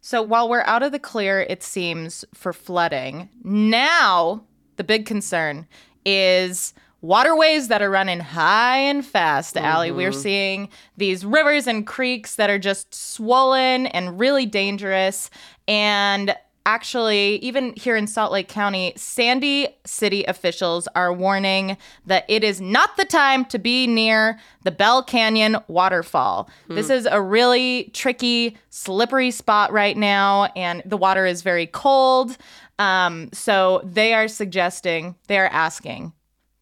So 0.00 0.22
while 0.22 0.48
we're 0.48 0.62
out 0.62 0.82
of 0.82 0.92
the 0.92 0.98
clear, 0.98 1.40
it 1.40 1.62
seems, 1.62 2.24
for 2.32 2.52
flooding, 2.52 3.28
now 3.42 4.44
the 4.76 4.84
big 4.84 5.06
concern 5.06 5.66
is 6.04 6.72
waterways 7.00 7.68
that 7.68 7.82
are 7.82 7.90
running 7.90 8.20
high 8.20 8.78
and 8.78 9.04
fast, 9.04 9.56
Ali. 9.56 9.90
We're 9.90 10.10
mm-hmm. 10.10 10.20
seeing 10.20 10.68
these 10.96 11.24
rivers 11.24 11.66
and 11.66 11.86
creeks 11.86 12.36
that 12.36 12.50
are 12.50 12.58
just 12.58 12.94
swollen 12.94 13.86
and 13.86 14.18
really 14.18 14.46
dangerous. 14.46 15.30
And 15.66 16.34
actually, 16.68 17.36
even 17.36 17.72
here 17.76 17.96
in 17.96 18.06
Salt 18.06 18.30
Lake 18.30 18.46
County, 18.46 18.92
Sandy 18.94 19.68
City 19.86 20.22
officials 20.24 20.86
are 20.94 21.14
warning 21.14 21.78
that 22.04 22.26
it 22.28 22.44
is 22.44 22.60
not 22.60 22.94
the 22.98 23.06
time 23.06 23.46
to 23.46 23.58
be 23.58 23.86
near 23.86 24.38
the 24.64 24.70
Bell 24.70 25.02
Canyon 25.02 25.56
waterfall. 25.68 26.50
This 26.68 26.90
is 26.90 27.08
a 27.10 27.22
really 27.22 27.90
tricky, 27.94 28.58
slippery 28.68 29.30
spot 29.30 29.72
right 29.72 29.96
now, 29.96 30.44
and 30.54 30.82
the 30.84 30.98
water 30.98 31.24
is 31.24 31.40
very 31.40 31.66
cold. 31.66 32.36
Um, 32.78 33.30
so 33.32 33.80
they 33.82 34.12
are 34.12 34.28
suggesting, 34.28 35.16
they 35.26 35.38
are 35.38 35.48
asking 35.50 36.12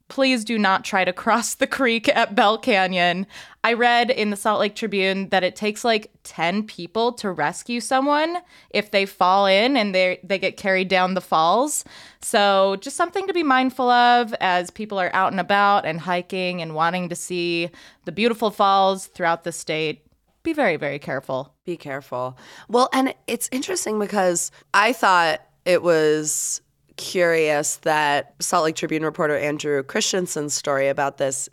please 0.08 0.44
do 0.44 0.58
not 0.58 0.84
try 0.84 1.04
to 1.04 1.12
cross 1.12 1.54
the 1.54 1.66
creek 1.66 2.08
at 2.08 2.34
Bell 2.34 2.58
Canyon. 2.58 3.26
I 3.64 3.72
read 3.72 4.10
in 4.10 4.30
the 4.30 4.36
Salt 4.36 4.60
Lake 4.60 4.76
Tribune 4.76 5.28
that 5.30 5.42
it 5.42 5.56
takes 5.56 5.84
like 5.84 6.10
10 6.22 6.64
people 6.64 7.12
to 7.14 7.30
rescue 7.30 7.80
someone 7.80 8.38
if 8.70 8.90
they 8.92 9.06
fall 9.06 9.46
in 9.46 9.76
and 9.76 9.94
they 9.94 10.20
they 10.22 10.38
get 10.38 10.56
carried 10.56 10.88
down 10.88 11.14
the 11.14 11.20
falls. 11.20 11.84
So, 12.22 12.76
just 12.80 12.96
something 12.96 13.26
to 13.26 13.32
be 13.32 13.42
mindful 13.42 13.90
of 13.90 14.32
as 14.40 14.70
people 14.70 14.98
are 14.98 15.14
out 15.14 15.32
and 15.32 15.40
about 15.40 15.84
and 15.84 16.00
hiking 16.00 16.62
and 16.62 16.74
wanting 16.74 17.08
to 17.08 17.16
see 17.16 17.70
the 18.04 18.12
beautiful 18.12 18.50
falls 18.50 19.06
throughout 19.06 19.44
the 19.44 19.52
state. 19.52 20.06
Be 20.44 20.52
very 20.52 20.76
very 20.76 21.00
careful. 21.00 21.52
Be 21.64 21.76
careful. 21.76 22.38
Well, 22.68 22.88
and 22.92 23.14
it's 23.26 23.48
interesting 23.50 23.98
because 23.98 24.52
I 24.72 24.92
thought 24.92 25.40
it 25.64 25.82
was 25.82 26.60
curious 26.96 27.76
that 27.76 28.34
Salt 28.40 28.64
Lake 28.64 28.76
Tribune 28.76 29.04
reporter 29.04 29.36
Andrew 29.36 29.82
Christensen's 29.82 30.54
story 30.54 30.88
about 30.88 31.18
this. 31.18 31.48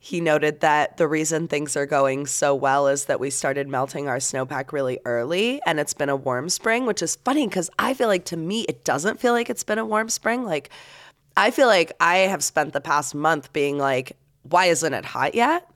He 0.00 0.20
noted 0.20 0.60
that 0.60 0.96
the 0.96 1.08
reason 1.08 1.48
things 1.48 1.76
are 1.76 1.86
going 1.86 2.26
so 2.26 2.54
well 2.54 2.86
is 2.86 3.06
that 3.06 3.18
we 3.18 3.30
started 3.30 3.68
melting 3.68 4.08
our 4.08 4.18
snowpack 4.18 4.70
really 4.72 5.00
early 5.04 5.60
and 5.66 5.80
it's 5.80 5.94
been 5.94 6.08
a 6.08 6.16
warm 6.16 6.48
spring, 6.48 6.86
which 6.86 7.02
is 7.02 7.16
funny 7.16 7.48
because 7.48 7.68
I 7.78 7.94
feel 7.94 8.08
like 8.08 8.24
to 8.26 8.36
me, 8.36 8.62
it 8.62 8.84
doesn't 8.84 9.18
feel 9.18 9.32
like 9.32 9.50
it's 9.50 9.64
been 9.64 9.78
a 9.78 9.84
warm 9.84 10.08
spring. 10.08 10.44
Like, 10.44 10.70
I 11.36 11.50
feel 11.50 11.66
like 11.66 11.92
I 12.00 12.18
have 12.18 12.44
spent 12.44 12.72
the 12.72 12.80
past 12.80 13.14
month 13.14 13.52
being 13.52 13.78
like, 13.78 14.16
why 14.42 14.66
isn't 14.66 14.94
it 14.94 15.04
hot 15.04 15.34
yet? 15.34 15.68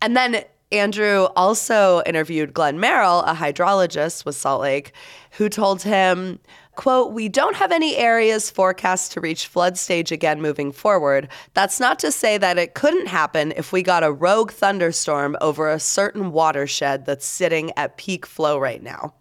And 0.00 0.16
then 0.16 0.44
Andrew 0.72 1.28
also 1.36 2.02
interviewed 2.04 2.52
Glenn 2.52 2.80
Merrill, 2.80 3.20
a 3.20 3.34
hydrologist 3.34 4.24
with 4.24 4.34
Salt 4.34 4.60
Lake, 4.60 4.92
who 5.32 5.48
told 5.48 5.82
him, 5.82 6.40
quote, 6.76 7.12
we 7.12 7.28
don't 7.28 7.56
have 7.56 7.72
any 7.72 7.96
areas 7.96 8.50
forecast 8.50 9.12
to 9.12 9.20
reach 9.20 9.46
flood 9.46 9.78
stage 9.78 10.12
again 10.12 10.40
moving 10.40 10.72
forward. 10.72 11.28
That's 11.54 11.80
not 11.80 11.98
to 12.00 12.12
say 12.12 12.38
that 12.38 12.58
it 12.58 12.74
couldn't 12.74 13.06
happen 13.06 13.52
if 13.56 13.72
we 13.72 13.82
got 13.82 14.04
a 14.04 14.12
rogue 14.12 14.50
thunderstorm 14.50 15.36
over 15.40 15.70
a 15.70 15.80
certain 15.80 16.32
watershed 16.32 17.06
that's 17.06 17.26
sitting 17.26 17.72
at 17.76 17.96
peak 17.96 18.26
flow 18.26 18.58
right 18.58 18.82
now. 18.82 19.14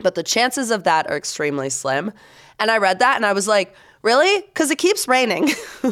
But 0.00 0.14
the 0.14 0.22
chances 0.22 0.70
of 0.70 0.84
that 0.84 1.10
are 1.10 1.16
extremely 1.16 1.70
slim. 1.70 2.12
And 2.58 2.70
I 2.70 2.78
read 2.78 2.98
that 2.98 3.16
and 3.16 3.26
I 3.26 3.32
was 3.32 3.48
like, 3.48 3.74
really? 4.02 4.42
Because 4.42 4.70
it 4.70 4.78
keeps 4.78 5.08
raining. 5.08 5.50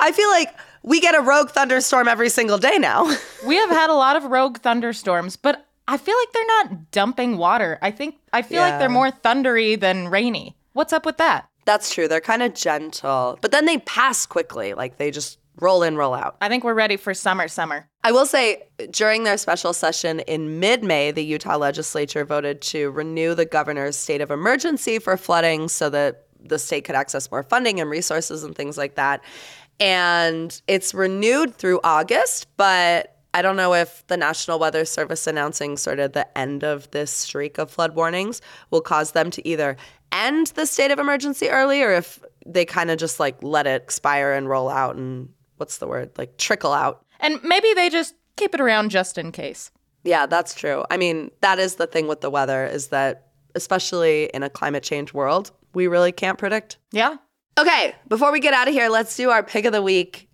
I 0.00 0.12
feel 0.12 0.28
like 0.30 0.54
we 0.82 1.00
get 1.00 1.14
a 1.14 1.20
rogue 1.20 1.50
thunderstorm 1.50 2.08
every 2.08 2.28
single 2.28 2.58
day 2.58 2.78
now. 2.78 3.14
We 3.46 3.54
have 3.54 3.70
had 3.70 3.88
a 3.88 3.94
lot 3.94 4.16
of 4.16 4.24
rogue 4.24 4.58
thunderstorms, 4.58 5.36
but 5.36 5.67
I 5.88 5.96
feel 5.96 6.14
like 6.16 6.32
they're 6.32 6.46
not 6.46 6.90
dumping 6.90 7.38
water. 7.38 7.78
I 7.80 7.90
think 7.90 8.16
I 8.32 8.42
feel 8.42 8.60
like 8.60 8.78
they're 8.78 8.90
more 8.90 9.10
thundery 9.10 9.80
than 9.80 10.08
rainy. 10.08 10.54
What's 10.74 10.92
up 10.92 11.06
with 11.06 11.16
that? 11.16 11.48
That's 11.64 11.92
true. 11.92 12.06
They're 12.06 12.20
kind 12.20 12.42
of 12.42 12.54
gentle, 12.54 13.38
but 13.40 13.50
then 13.50 13.64
they 13.64 13.78
pass 13.78 14.26
quickly. 14.26 14.74
Like 14.74 14.98
they 14.98 15.10
just 15.10 15.38
roll 15.60 15.82
in, 15.82 15.96
roll 15.96 16.14
out. 16.14 16.36
I 16.40 16.48
think 16.48 16.62
we're 16.62 16.74
ready 16.74 16.96
for 16.96 17.14
summer, 17.14 17.48
summer. 17.48 17.88
I 18.04 18.12
will 18.12 18.26
say, 18.26 18.62
during 18.90 19.24
their 19.24 19.38
special 19.38 19.72
session 19.72 20.20
in 20.20 20.60
mid 20.60 20.84
May, 20.84 21.10
the 21.10 21.24
Utah 21.24 21.56
legislature 21.56 22.24
voted 22.24 22.60
to 22.62 22.90
renew 22.90 23.34
the 23.34 23.46
governor's 23.46 23.96
state 23.96 24.20
of 24.20 24.30
emergency 24.30 24.98
for 24.98 25.16
flooding 25.16 25.68
so 25.68 25.90
that 25.90 26.26
the 26.40 26.58
state 26.58 26.84
could 26.84 26.94
access 26.94 27.30
more 27.30 27.42
funding 27.42 27.80
and 27.80 27.90
resources 27.90 28.44
and 28.44 28.54
things 28.54 28.78
like 28.78 28.94
that. 28.94 29.22
And 29.80 30.60
it's 30.68 30.92
renewed 30.94 31.54
through 31.54 31.80
August, 31.82 32.46
but 32.56 33.17
I 33.38 33.42
don't 33.42 33.54
know 33.54 33.72
if 33.72 34.04
the 34.08 34.16
National 34.16 34.58
Weather 34.58 34.84
Service 34.84 35.28
announcing 35.28 35.76
sort 35.76 36.00
of 36.00 36.12
the 36.12 36.26
end 36.36 36.64
of 36.64 36.90
this 36.90 37.12
streak 37.12 37.56
of 37.56 37.70
flood 37.70 37.94
warnings 37.94 38.42
will 38.72 38.80
cause 38.80 39.12
them 39.12 39.30
to 39.30 39.46
either 39.46 39.76
end 40.10 40.48
the 40.56 40.66
state 40.66 40.90
of 40.90 40.98
emergency 40.98 41.48
early 41.48 41.80
or 41.80 41.92
if 41.92 42.18
they 42.44 42.64
kind 42.64 42.90
of 42.90 42.98
just 42.98 43.20
like 43.20 43.40
let 43.40 43.68
it 43.68 43.80
expire 43.80 44.32
and 44.32 44.48
roll 44.48 44.68
out 44.68 44.96
and 44.96 45.28
what's 45.56 45.78
the 45.78 45.86
word? 45.86 46.10
Like 46.18 46.36
trickle 46.36 46.72
out. 46.72 47.04
And 47.20 47.40
maybe 47.44 47.72
they 47.74 47.88
just 47.88 48.16
keep 48.34 48.54
it 48.54 48.60
around 48.60 48.90
just 48.90 49.18
in 49.18 49.30
case. 49.30 49.70
Yeah, 50.02 50.26
that's 50.26 50.52
true. 50.52 50.84
I 50.90 50.96
mean, 50.96 51.30
that 51.40 51.60
is 51.60 51.76
the 51.76 51.86
thing 51.86 52.08
with 52.08 52.22
the 52.22 52.30
weather 52.30 52.66
is 52.66 52.88
that 52.88 53.28
especially 53.54 54.30
in 54.34 54.42
a 54.42 54.50
climate 54.50 54.82
change 54.82 55.14
world, 55.14 55.52
we 55.74 55.86
really 55.86 56.10
can't 56.10 56.38
predict. 56.38 56.76
Yeah. 56.90 57.18
Okay, 57.56 57.94
before 58.08 58.32
we 58.32 58.40
get 58.40 58.52
out 58.52 58.66
of 58.66 58.74
here, 58.74 58.88
let's 58.88 59.16
do 59.16 59.30
our 59.30 59.44
pick 59.44 59.64
of 59.64 59.72
the 59.72 59.82
week. 59.82 60.27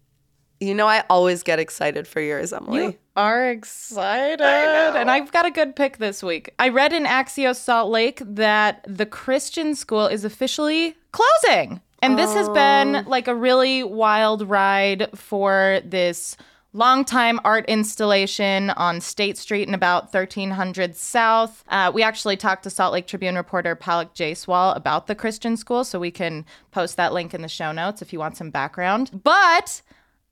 You 0.61 0.75
know 0.75 0.87
I 0.87 1.05
always 1.11 1.43
get 1.43 1.59
excited 1.59 2.07
for 2.07 2.21
yours, 2.21 2.53
Emily. 2.53 2.83
You 2.85 2.99
are 3.17 3.51
excited. 3.51 4.40
And 4.40 5.11
I've 5.11 5.31
got 5.33 5.47
a 5.47 5.51
good 5.51 5.77
pick 5.77 5.99
this 5.99 6.23
week. 6.23 6.55
I 6.59 6.69
read 6.69 6.93
in 6.93 7.05
Axios 7.05 7.57
Salt 7.57 7.90
Lake 7.90 8.23
that 8.25 8.85
the 8.88 9.07
Christian 9.07 9.75
school 9.75 10.07
is 10.07 10.25
officially 10.25 10.97
closing. 11.12 11.81
And 12.03 12.19
this 12.19 12.35
has 12.35 12.49
been 12.51 13.05
like 13.07 13.29
a 13.29 13.35
really 13.35 13.83
wild 13.83 14.47
ride 14.49 15.09
for 15.14 15.81
this 15.85 16.37
longtime 16.75 17.40
art 17.45 17.64
installation 17.67 18.69
on 18.71 19.01
State 19.01 19.38
Street 19.38 19.67
in 19.67 19.75
about 19.75 20.12
1300 20.12 20.97
South. 20.97 21.64
Uh, 21.69 21.90
we 21.95 22.03
actually 22.03 22.37
talked 22.37 22.64
to 22.64 22.71
Salt 22.71 22.93
Lake 22.93 23.07
Tribune 23.07 23.37
reporter 23.37 23.75
Palak 23.75 24.12
Jaiswal 24.14 24.77
about 24.77 25.07
the 25.07 25.14
Christian 25.14 25.57
school, 25.57 25.85
so 25.85 25.99
we 25.99 26.11
can 26.11 26.45
post 26.73 26.97
that 26.97 27.14
link 27.14 27.33
in 27.33 27.40
the 27.40 27.49
show 27.49 27.73
notes 27.73 28.03
if 28.03 28.12
you 28.12 28.19
want 28.19 28.37
some 28.37 28.51
background. 28.51 29.23
But 29.23 29.81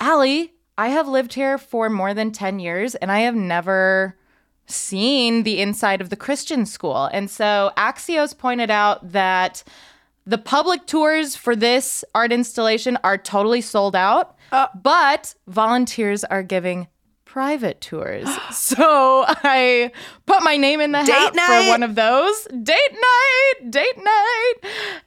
Ali, 0.02 0.52
I 0.76 0.88
have 0.88 1.06
lived 1.06 1.34
here 1.34 1.58
for 1.58 1.88
more 1.88 2.12
than 2.12 2.32
10 2.32 2.58
years 2.58 2.96
and 2.96 3.12
I 3.12 3.20
have 3.20 3.36
never 3.36 4.18
seen 4.66 5.44
the 5.44 5.60
inside 5.60 6.00
of 6.00 6.10
the 6.10 6.16
Christian 6.16 6.66
school. 6.66 7.08
And 7.12 7.30
so 7.30 7.70
Axios 7.76 8.36
pointed 8.36 8.68
out 8.68 9.12
that 9.12 9.62
the 10.26 10.38
public 10.38 10.86
tours 10.86 11.36
for 11.36 11.54
this 11.54 12.04
art 12.16 12.32
installation 12.32 12.98
are 13.04 13.16
totally 13.16 13.60
sold 13.60 13.94
out, 13.94 14.36
uh, 14.50 14.66
but 14.74 15.36
volunteers 15.46 16.24
are 16.24 16.42
giving 16.42 16.88
private 17.32 17.80
tours. 17.80 18.28
so 18.52 19.24
I 19.26 19.90
put 20.26 20.42
my 20.42 20.58
name 20.58 20.82
in 20.82 20.92
the 20.92 21.02
Date 21.02 21.12
hat 21.12 21.34
night? 21.34 21.64
for 21.64 21.70
one 21.70 21.82
of 21.82 21.94
those. 21.94 22.46
Date 22.62 22.76
night, 22.92 23.70
date 23.70 23.96
night. 23.96 24.54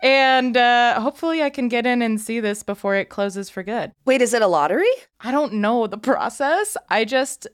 And 0.02 0.58
uh, 0.58 1.00
hopefully 1.00 1.44
I 1.44 1.52
can 1.52 1.68
get 1.68 1.86
in 1.86 2.02
and 2.02 2.20
see 2.20 2.40
this 2.40 2.64
before 2.64 2.96
it 2.96 3.10
closes 3.10 3.52
for 3.52 3.62
good. 3.62 3.92
Wait, 4.06 4.24
is 4.24 4.34
it 4.34 4.42
a 4.42 4.48
lottery? 4.48 4.90
I 5.22 5.32
don't 5.32 5.54
know 5.54 5.86
the 5.86 6.00
process. 6.00 6.76
I 6.90 7.06
just 7.06 7.46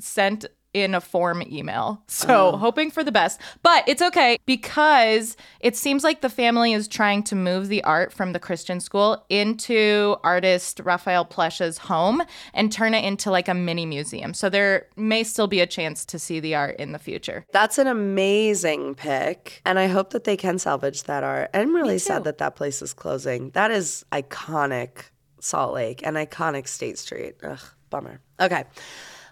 sent 0.00 0.46
in 0.74 0.94
a 0.94 1.00
form 1.00 1.42
email. 1.42 2.02
So, 2.06 2.52
oh. 2.52 2.56
hoping 2.56 2.90
for 2.90 3.02
the 3.02 3.12
best. 3.12 3.40
But 3.62 3.88
it's 3.88 4.02
okay 4.02 4.38
because 4.44 5.36
it 5.60 5.76
seems 5.76 6.04
like 6.04 6.20
the 6.20 6.28
family 6.28 6.72
is 6.72 6.88
trying 6.88 7.22
to 7.24 7.36
move 7.36 7.68
the 7.68 7.82
art 7.84 8.12
from 8.12 8.32
the 8.32 8.40
Christian 8.40 8.80
school 8.80 9.24
into 9.28 10.16
artist 10.22 10.80
Raphael 10.84 11.24
Plescia's 11.24 11.78
home 11.78 12.22
and 12.52 12.70
turn 12.70 12.94
it 12.94 13.04
into 13.04 13.30
like 13.30 13.48
a 13.48 13.54
mini 13.54 13.86
museum. 13.86 14.34
So, 14.34 14.48
there 14.50 14.88
may 14.96 15.22
still 15.24 15.46
be 15.46 15.60
a 15.60 15.66
chance 15.66 16.04
to 16.06 16.18
see 16.18 16.40
the 16.40 16.54
art 16.54 16.76
in 16.76 16.92
the 16.92 16.98
future. 16.98 17.46
That's 17.52 17.78
an 17.78 17.86
amazing 17.86 18.96
pick. 18.96 19.62
And 19.64 19.78
I 19.78 19.86
hope 19.86 20.10
that 20.10 20.24
they 20.24 20.36
can 20.36 20.58
salvage 20.58 21.04
that 21.04 21.24
art. 21.24 21.50
I'm 21.54 21.74
really 21.74 21.98
sad 21.98 22.24
that 22.24 22.38
that 22.38 22.56
place 22.56 22.82
is 22.82 22.92
closing. 22.92 23.50
That 23.50 23.70
is 23.70 24.04
iconic 24.12 25.10
Salt 25.44 25.74
Lake 25.74 26.00
and 26.04 26.16
iconic 26.16 26.66
State 26.66 26.98
Street. 26.98 27.36
Ugh, 27.42 27.60
bummer. 27.90 28.20
Okay. 28.40 28.64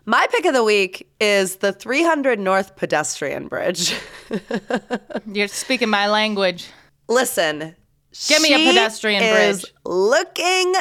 My 0.04 0.26
pick 0.30 0.44
of 0.46 0.54
the 0.54 0.64
week 0.64 1.08
is 1.20 1.56
the 1.56 1.72
300 1.72 2.38
North 2.38 2.74
Pedestrian 2.76 3.46
Bridge. 3.48 3.94
You're 5.32 5.48
speaking 5.48 5.90
my 5.90 6.08
language. 6.08 6.68
Listen. 7.08 7.76
Give 8.28 8.42
me 8.42 8.52
a 8.52 8.58
she 8.58 8.66
pedestrian 8.66 9.22
is 9.22 9.62
bridge. 9.62 9.74
Looking 9.84 10.74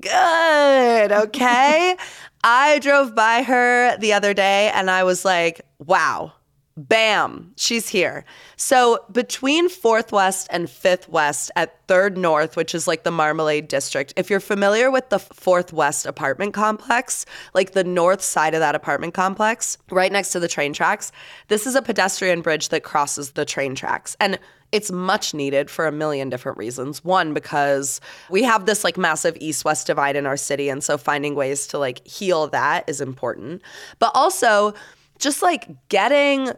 good, 0.00 1.12
okay? 1.12 1.96
I 2.44 2.78
drove 2.78 3.14
by 3.14 3.42
her 3.42 3.96
the 3.98 4.12
other 4.12 4.32
day 4.34 4.70
and 4.74 4.90
I 4.90 5.02
was 5.02 5.24
like, 5.24 5.62
wow, 5.78 6.32
bam, 6.78 7.52
she's 7.56 7.88
here. 7.88 8.24
So 8.56 9.04
between 9.10 9.68
4th 9.68 10.12
West 10.12 10.46
and 10.50 10.68
5th 10.68 11.08
West 11.08 11.50
at 11.56 11.86
3rd 11.88 12.16
North, 12.16 12.56
which 12.56 12.74
is 12.74 12.86
like 12.86 13.02
the 13.02 13.10
Marmalade 13.10 13.66
District, 13.66 14.12
if 14.16 14.30
you're 14.30 14.38
familiar 14.38 14.90
with 14.90 15.08
the 15.08 15.18
4th 15.18 15.72
West 15.72 16.06
apartment 16.06 16.54
complex, 16.54 17.26
like 17.52 17.72
the 17.72 17.82
north 17.82 18.22
side 18.22 18.54
of 18.54 18.60
that 18.60 18.76
apartment 18.76 19.12
complex, 19.12 19.76
right 19.90 20.12
next 20.12 20.30
to 20.30 20.40
the 20.40 20.46
train 20.46 20.72
tracks, 20.72 21.10
this 21.48 21.66
is 21.66 21.74
a 21.74 21.82
pedestrian 21.82 22.42
bridge 22.42 22.68
that 22.68 22.84
crosses 22.84 23.32
the 23.32 23.44
train 23.44 23.74
tracks. 23.74 24.16
And 24.20 24.38
it's 24.70 24.92
much 24.92 25.34
needed 25.34 25.70
for 25.70 25.86
a 25.86 25.92
million 25.92 26.28
different 26.28 26.58
reasons. 26.58 27.02
One, 27.02 27.34
because 27.34 28.00
we 28.30 28.42
have 28.44 28.66
this 28.66 28.84
like 28.84 28.96
massive 28.96 29.36
east 29.40 29.64
west 29.64 29.86
divide 29.86 30.14
in 30.14 30.26
our 30.26 30.36
city. 30.36 30.68
And 30.68 30.84
so 30.84 30.98
finding 30.98 31.34
ways 31.34 31.66
to 31.68 31.78
like 31.78 32.06
heal 32.06 32.46
that 32.48 32.88
is 32.88 33.00
important. 33.00 33.62
But 33.98 34.12
also, 34.14 34.74
just 35.18 35.42
like 35.42 35.68
getting 35.88 36.52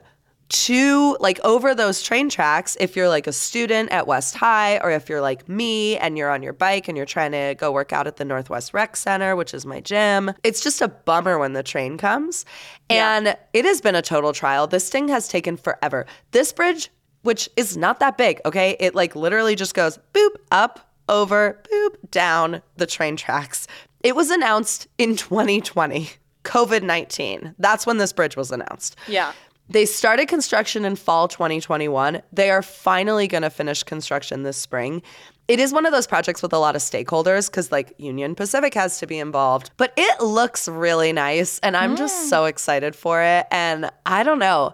to 0.51 1.17
like 1.21 1.39
over 1.45 1.75
those 1.75 2.03
train 2.03 2.29
tracks 2.29 2.77
if 2.81 2.97
you're 2.97 3.09
like 3.09 3.27
a 3.27 3.33
student 3.33 3.91
at 3.91 4.07
West 4.07 4.37
High 4.37 4.79
or 4.79 4.91
if 4.91 5.09
you're 5.09 5.21
like 5.21 5.49
me 5.49 5.97
and 5.99 6.19
you're 6.19 6.31
on 6.31 6.43
your 6.43 6.53
bike 6.53 6.89
and 6.89 6.97
you're 6.97 7.07
trying 7.07 7.33
to 7.33 7.55
go 7.57 7.71
work 7.71 7.93
out 7.93 8.07
at 8.07 8.17
the 8.17 8.25
Northwest 8.25 8.75
Rec 8.75 8.97
Center, 8.97 9.37
which 9.37 9.55
is 9.55 9.65
my 9.65 9.81
gym. 9.81 10.33
It's 10.43 10.61
just 10.61 10.83
a 10.83 10.89
bummer 10.89 11.39
when 11.39 11.53
the 11.53 11.63
train 11.63 11.97
comes. 11.99 12.45
And 12.89 13.37
it 13.53 13.65
has 13.65 13.81
been 13.81 13.95
a 13.95 14.03
total 14.03 14.33
trial. 14.33 14.67
This 14.67 14.89
thing 14.89 15.09
has 15.09 15.29
taken 15.29 15.57
forever. 15.57 16.07
This 16.33 16.53
bridge, 16.53 16.91
which 17.23 17.49
is 17.57 17.77
not 17.77 18.01
that 18.01 18.19
big, 18.19 18.41
okay? 18.45 18.77
It 18.81 18.95
like 18.95 19.15
literally 19.15 19.55
just 19.55 19.75
goes 19.75 19.99
boop 20.13 20.35
up, 20.51 20.91
over, 21.09 21.63
boop 21.73 22.11
down 22.11 22.61
the 22.77 22.87
train 22.87 23.17
tracks. 23.17 23.69
It 24.03 24.17
was 24.17 24.31
announced 24.31 24.89
in 24.99 25.17
2020. 25.17 26.11
COVID 26.43 26.83
19. 26.83 27.55
That's 27.59 27.87
when 27.87 27.99
this 27.99 28.15
bridge 28.15 28.35
was 28.35 28.51
announced. 28.51 28.97
Yeah. 29.07 29.33
They 29.71 29.87
started 29.87 30.27
construction 30.27 30.85
in 30.85 30.97
fall 30.97 31.29
2021. 31.29 32.23
They 32.33 32.51
are 32.51 32.61
finally 32.61 33.29
going 33.29 33.43
to 33.43 33.51
finish 33.51 33.85
construction 33.85 34.43
this 34.43 34.57
spring. 34.57 35.01
It 35.47 35.61
is 35.61 35.73
one 35.73 35.87
of 35.87 35.93
those 35.93 36.09
projects 36.09 36.43
with 36.43 36.53
a 36.53 36.59
lot 36.59 36.75
of 36.75 36.83
stakeholders 36.83 37.49
because, 37.49 37.71
like, 37.71 37.95
Union 37.97 38.35
Pacific 38.35 38.75
has 38.75 38.99
to 38.99 39.07
be 39.07 39.19
involved, 39.19 39.71
but 39.77 39.93
it 39.97 40.21
looks 40.21 40.67
really 40.67 41.13
nice. 41.13 41.61
And 41.61 41.77
I'm 41.77 41.97
just 41.97 42.29
so 42.29 42.47
excited 42.47 42.97
for 42.97 43.23
it. 43.23 43.47
And 43.53 43.91
I 44.07 44.25
don't 44.25 44.41
know. 44.41 44.73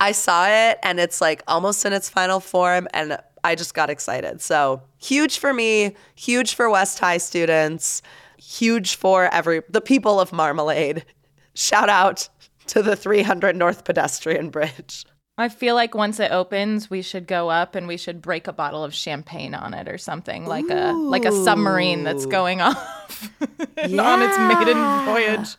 I 0.00 0.12
saw 0.12 0.48
it 0.48 0.78
and 0.82 0.98
it's 0.98 1.20
like 1.20 1.42
almost 1.46 1.84
in 1.84 1.92
its 1.92 2.08
final 2.08 2.40
form. 2.40 2.88
And 2.92 3.18
I 3.44 3.54
just 3.54 3.74
got 3.74 3.90
excited. 3.90 4.40
So 4.40 4.82
huge 4.98 5.38
for 5.38 5.52
me, 5.52 5.94
huge 6.14 6.54
for 6.54 6.68
West 6.70 6.98
High 6.98 7.18
students, 7.18 8.02
huge 8.38 8.96
for 8.96 9.32
every 9.32 9.62
the 9.68 9.80
people 9.80 10.20
of 10.20 10.32
Marmalade. 10.32 11.04
Shout 11.54 11.88
out 11.88 12.28
to 12.72 12.82
the 12.82 12.96
300 12.96 13.54
North 13.54 13.84
Pedestrian 13.84 14.48
Bridge. 14.48 15.04
I 15.36 15.50
feel 15.50 15.74
like 15.74 15.94
once 15.94 16.18
it 16.18 16.32
opens, 16.32 16.88
we 16.88 17.02
should 17.02 17.26
go 17.26 17.50
up 17.50 17.74
and 17.74 17.86
we 17.86 17.98
should 17.98 18.22
break 18.22 18.46
a 18.46 18.52
bottle 18.52 18.82
of 18.82 18.94
champagne 18.94 19.54
on 19.54 19.74
it 19.74 19.88
or 19.88 19.98
something 19.98 20.46
like 20.46 20.70
a 20.70 20.92
like 20.92 21.26
a 21.26 21.32
submarine 21.32 22.02
that's 22.02 22.24
going 22.24 22.60
off 22.62 23.30
on 23.42 24.22
its 24.22 24.38
maiden 24.38 25.04
voyage. 25.04 25.56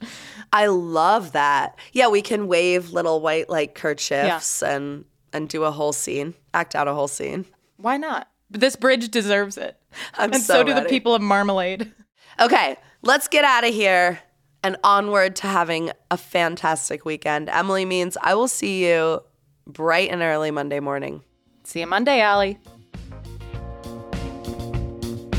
I 0.51 0.65
love 0.67 1.33
that. 1.33 1.77
Yeah, 1.91 2.07
we 2.07 2.23
can 2.23 2.47
wave 2.47 2.89
little 2.89 3.21
white 3.21 3.47
like 3.47 3.75
kerchiefs 3.75 4.63
and 4.63 5.05
and 5.33 5.47
do 5.47 5.65
a 5.65 5.71
whole 5.71 5.93
scene, 5.93 6.33
act 6.55 6.73
out 6.73 6.87
a 6.87 6.95
whole 6.95 7.07
scene. 7.07 7.45
Why 7.77 7.97
not? 7.97 8.27
This 8.49 8.75
bridge 8.75 9.09
deserves 9.09 9.57
it. 9.57 9.77
I'm 10.15 10.33
and 10.33 10.41
so 10.41 10.55
so, 10.55 10.63
do 10.63 10.73
the 10.73 10.89
people 10.89 11.13
of 11.13 11.21
Marmalade. 11.21 11.91
Okay, 12.39 12.75
let's 13.03 13.27
get 13.27 13.45
out 13.45 13.63
of 13.63 13.73
here 13.73 14.19
and 14.63 14.77
onward 14.83 15.35
to 15.37 15.47
having 15.47 15.91
a 16.09 16.17
fantastic 16.17 17.05
weekend. 17.05 17.49
Emily 17.49 17.85
Means 17.85 18.17
I 18.21 18.33
will 18.35 18.47
see 18.47 18.87
you 18.87 19.21
bright 19.67 20.09
and 20.09 20.21
early 20.21 20.51
Monday 20.51 20.79
morning. 20.79 21.21
See 21.63 21.81
you 21.81 21.87
Monday, 21.87 22.21
Ali. 22.21 22.57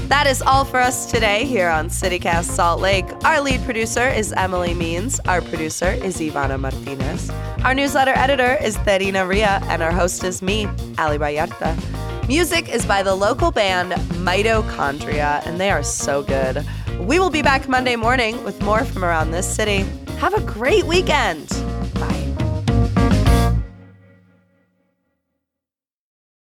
That 0.08 0.26
is 0.26 0.42
all 0.42 0.64
for 0.64 0.78
us 0.78 1.10
today 1.10 1.44
here 1.44 1.68
on 1.68 1.88
City 1.88 2.18
Cast 2.18 2.54
Salt 2.54 2.80
Lake. 2.80 3.06
Our 3.24 3.40
lead 3.40 3.62
producer 3.62 4.06
is 4.06 4.32
Emily 4.34 4.74
Means. 4.74 5.18
Our 5.20 5.40
producer 5.40 5.90
is 5.90 6.18
Ivana 6.18 6.60
Martinez. 6.60 7.30
Our 7.64 7.74
newsletter 7.74 8.12
editor 8.12 8.54
is 8.62 8.76
Therina 8.78 9.26
Ria, 9.26 9.60
and 9.64 9.82
our 9.82 9.90
host 9.90 10.22
is 10.22 10.42
me, 10.42 10.66
Ali 10.98 11.16
Vallarta. 11.16 12.28
Music 12.28 12.68
is 12.68 12.84
by 12.84 13.02
the 13.02 13.14
local 13.14 13.50
band 13.50 13.92
Mitochondria, 14.22 15.44
and 15.46 15.58
they 15.58 15.70
are 15.70 15.82
so 15.82 16.22
good. 16.22 16.64
We 17.00 17.18
will 17.18 17.30
be 17.30 17.42
back 17.42 17.68
Monday 17.68 17.96
morning 17.96 18.42
with 18.44 18.62
more 18.62 18.85
from 18.85 19.04
around 19.04 19.30
this 19.30 19.52
city. 19.52 19.85
Have 20.18 20.35
a 20.35 20.40
great 20.40 20.85
weekend. 20.85 21.50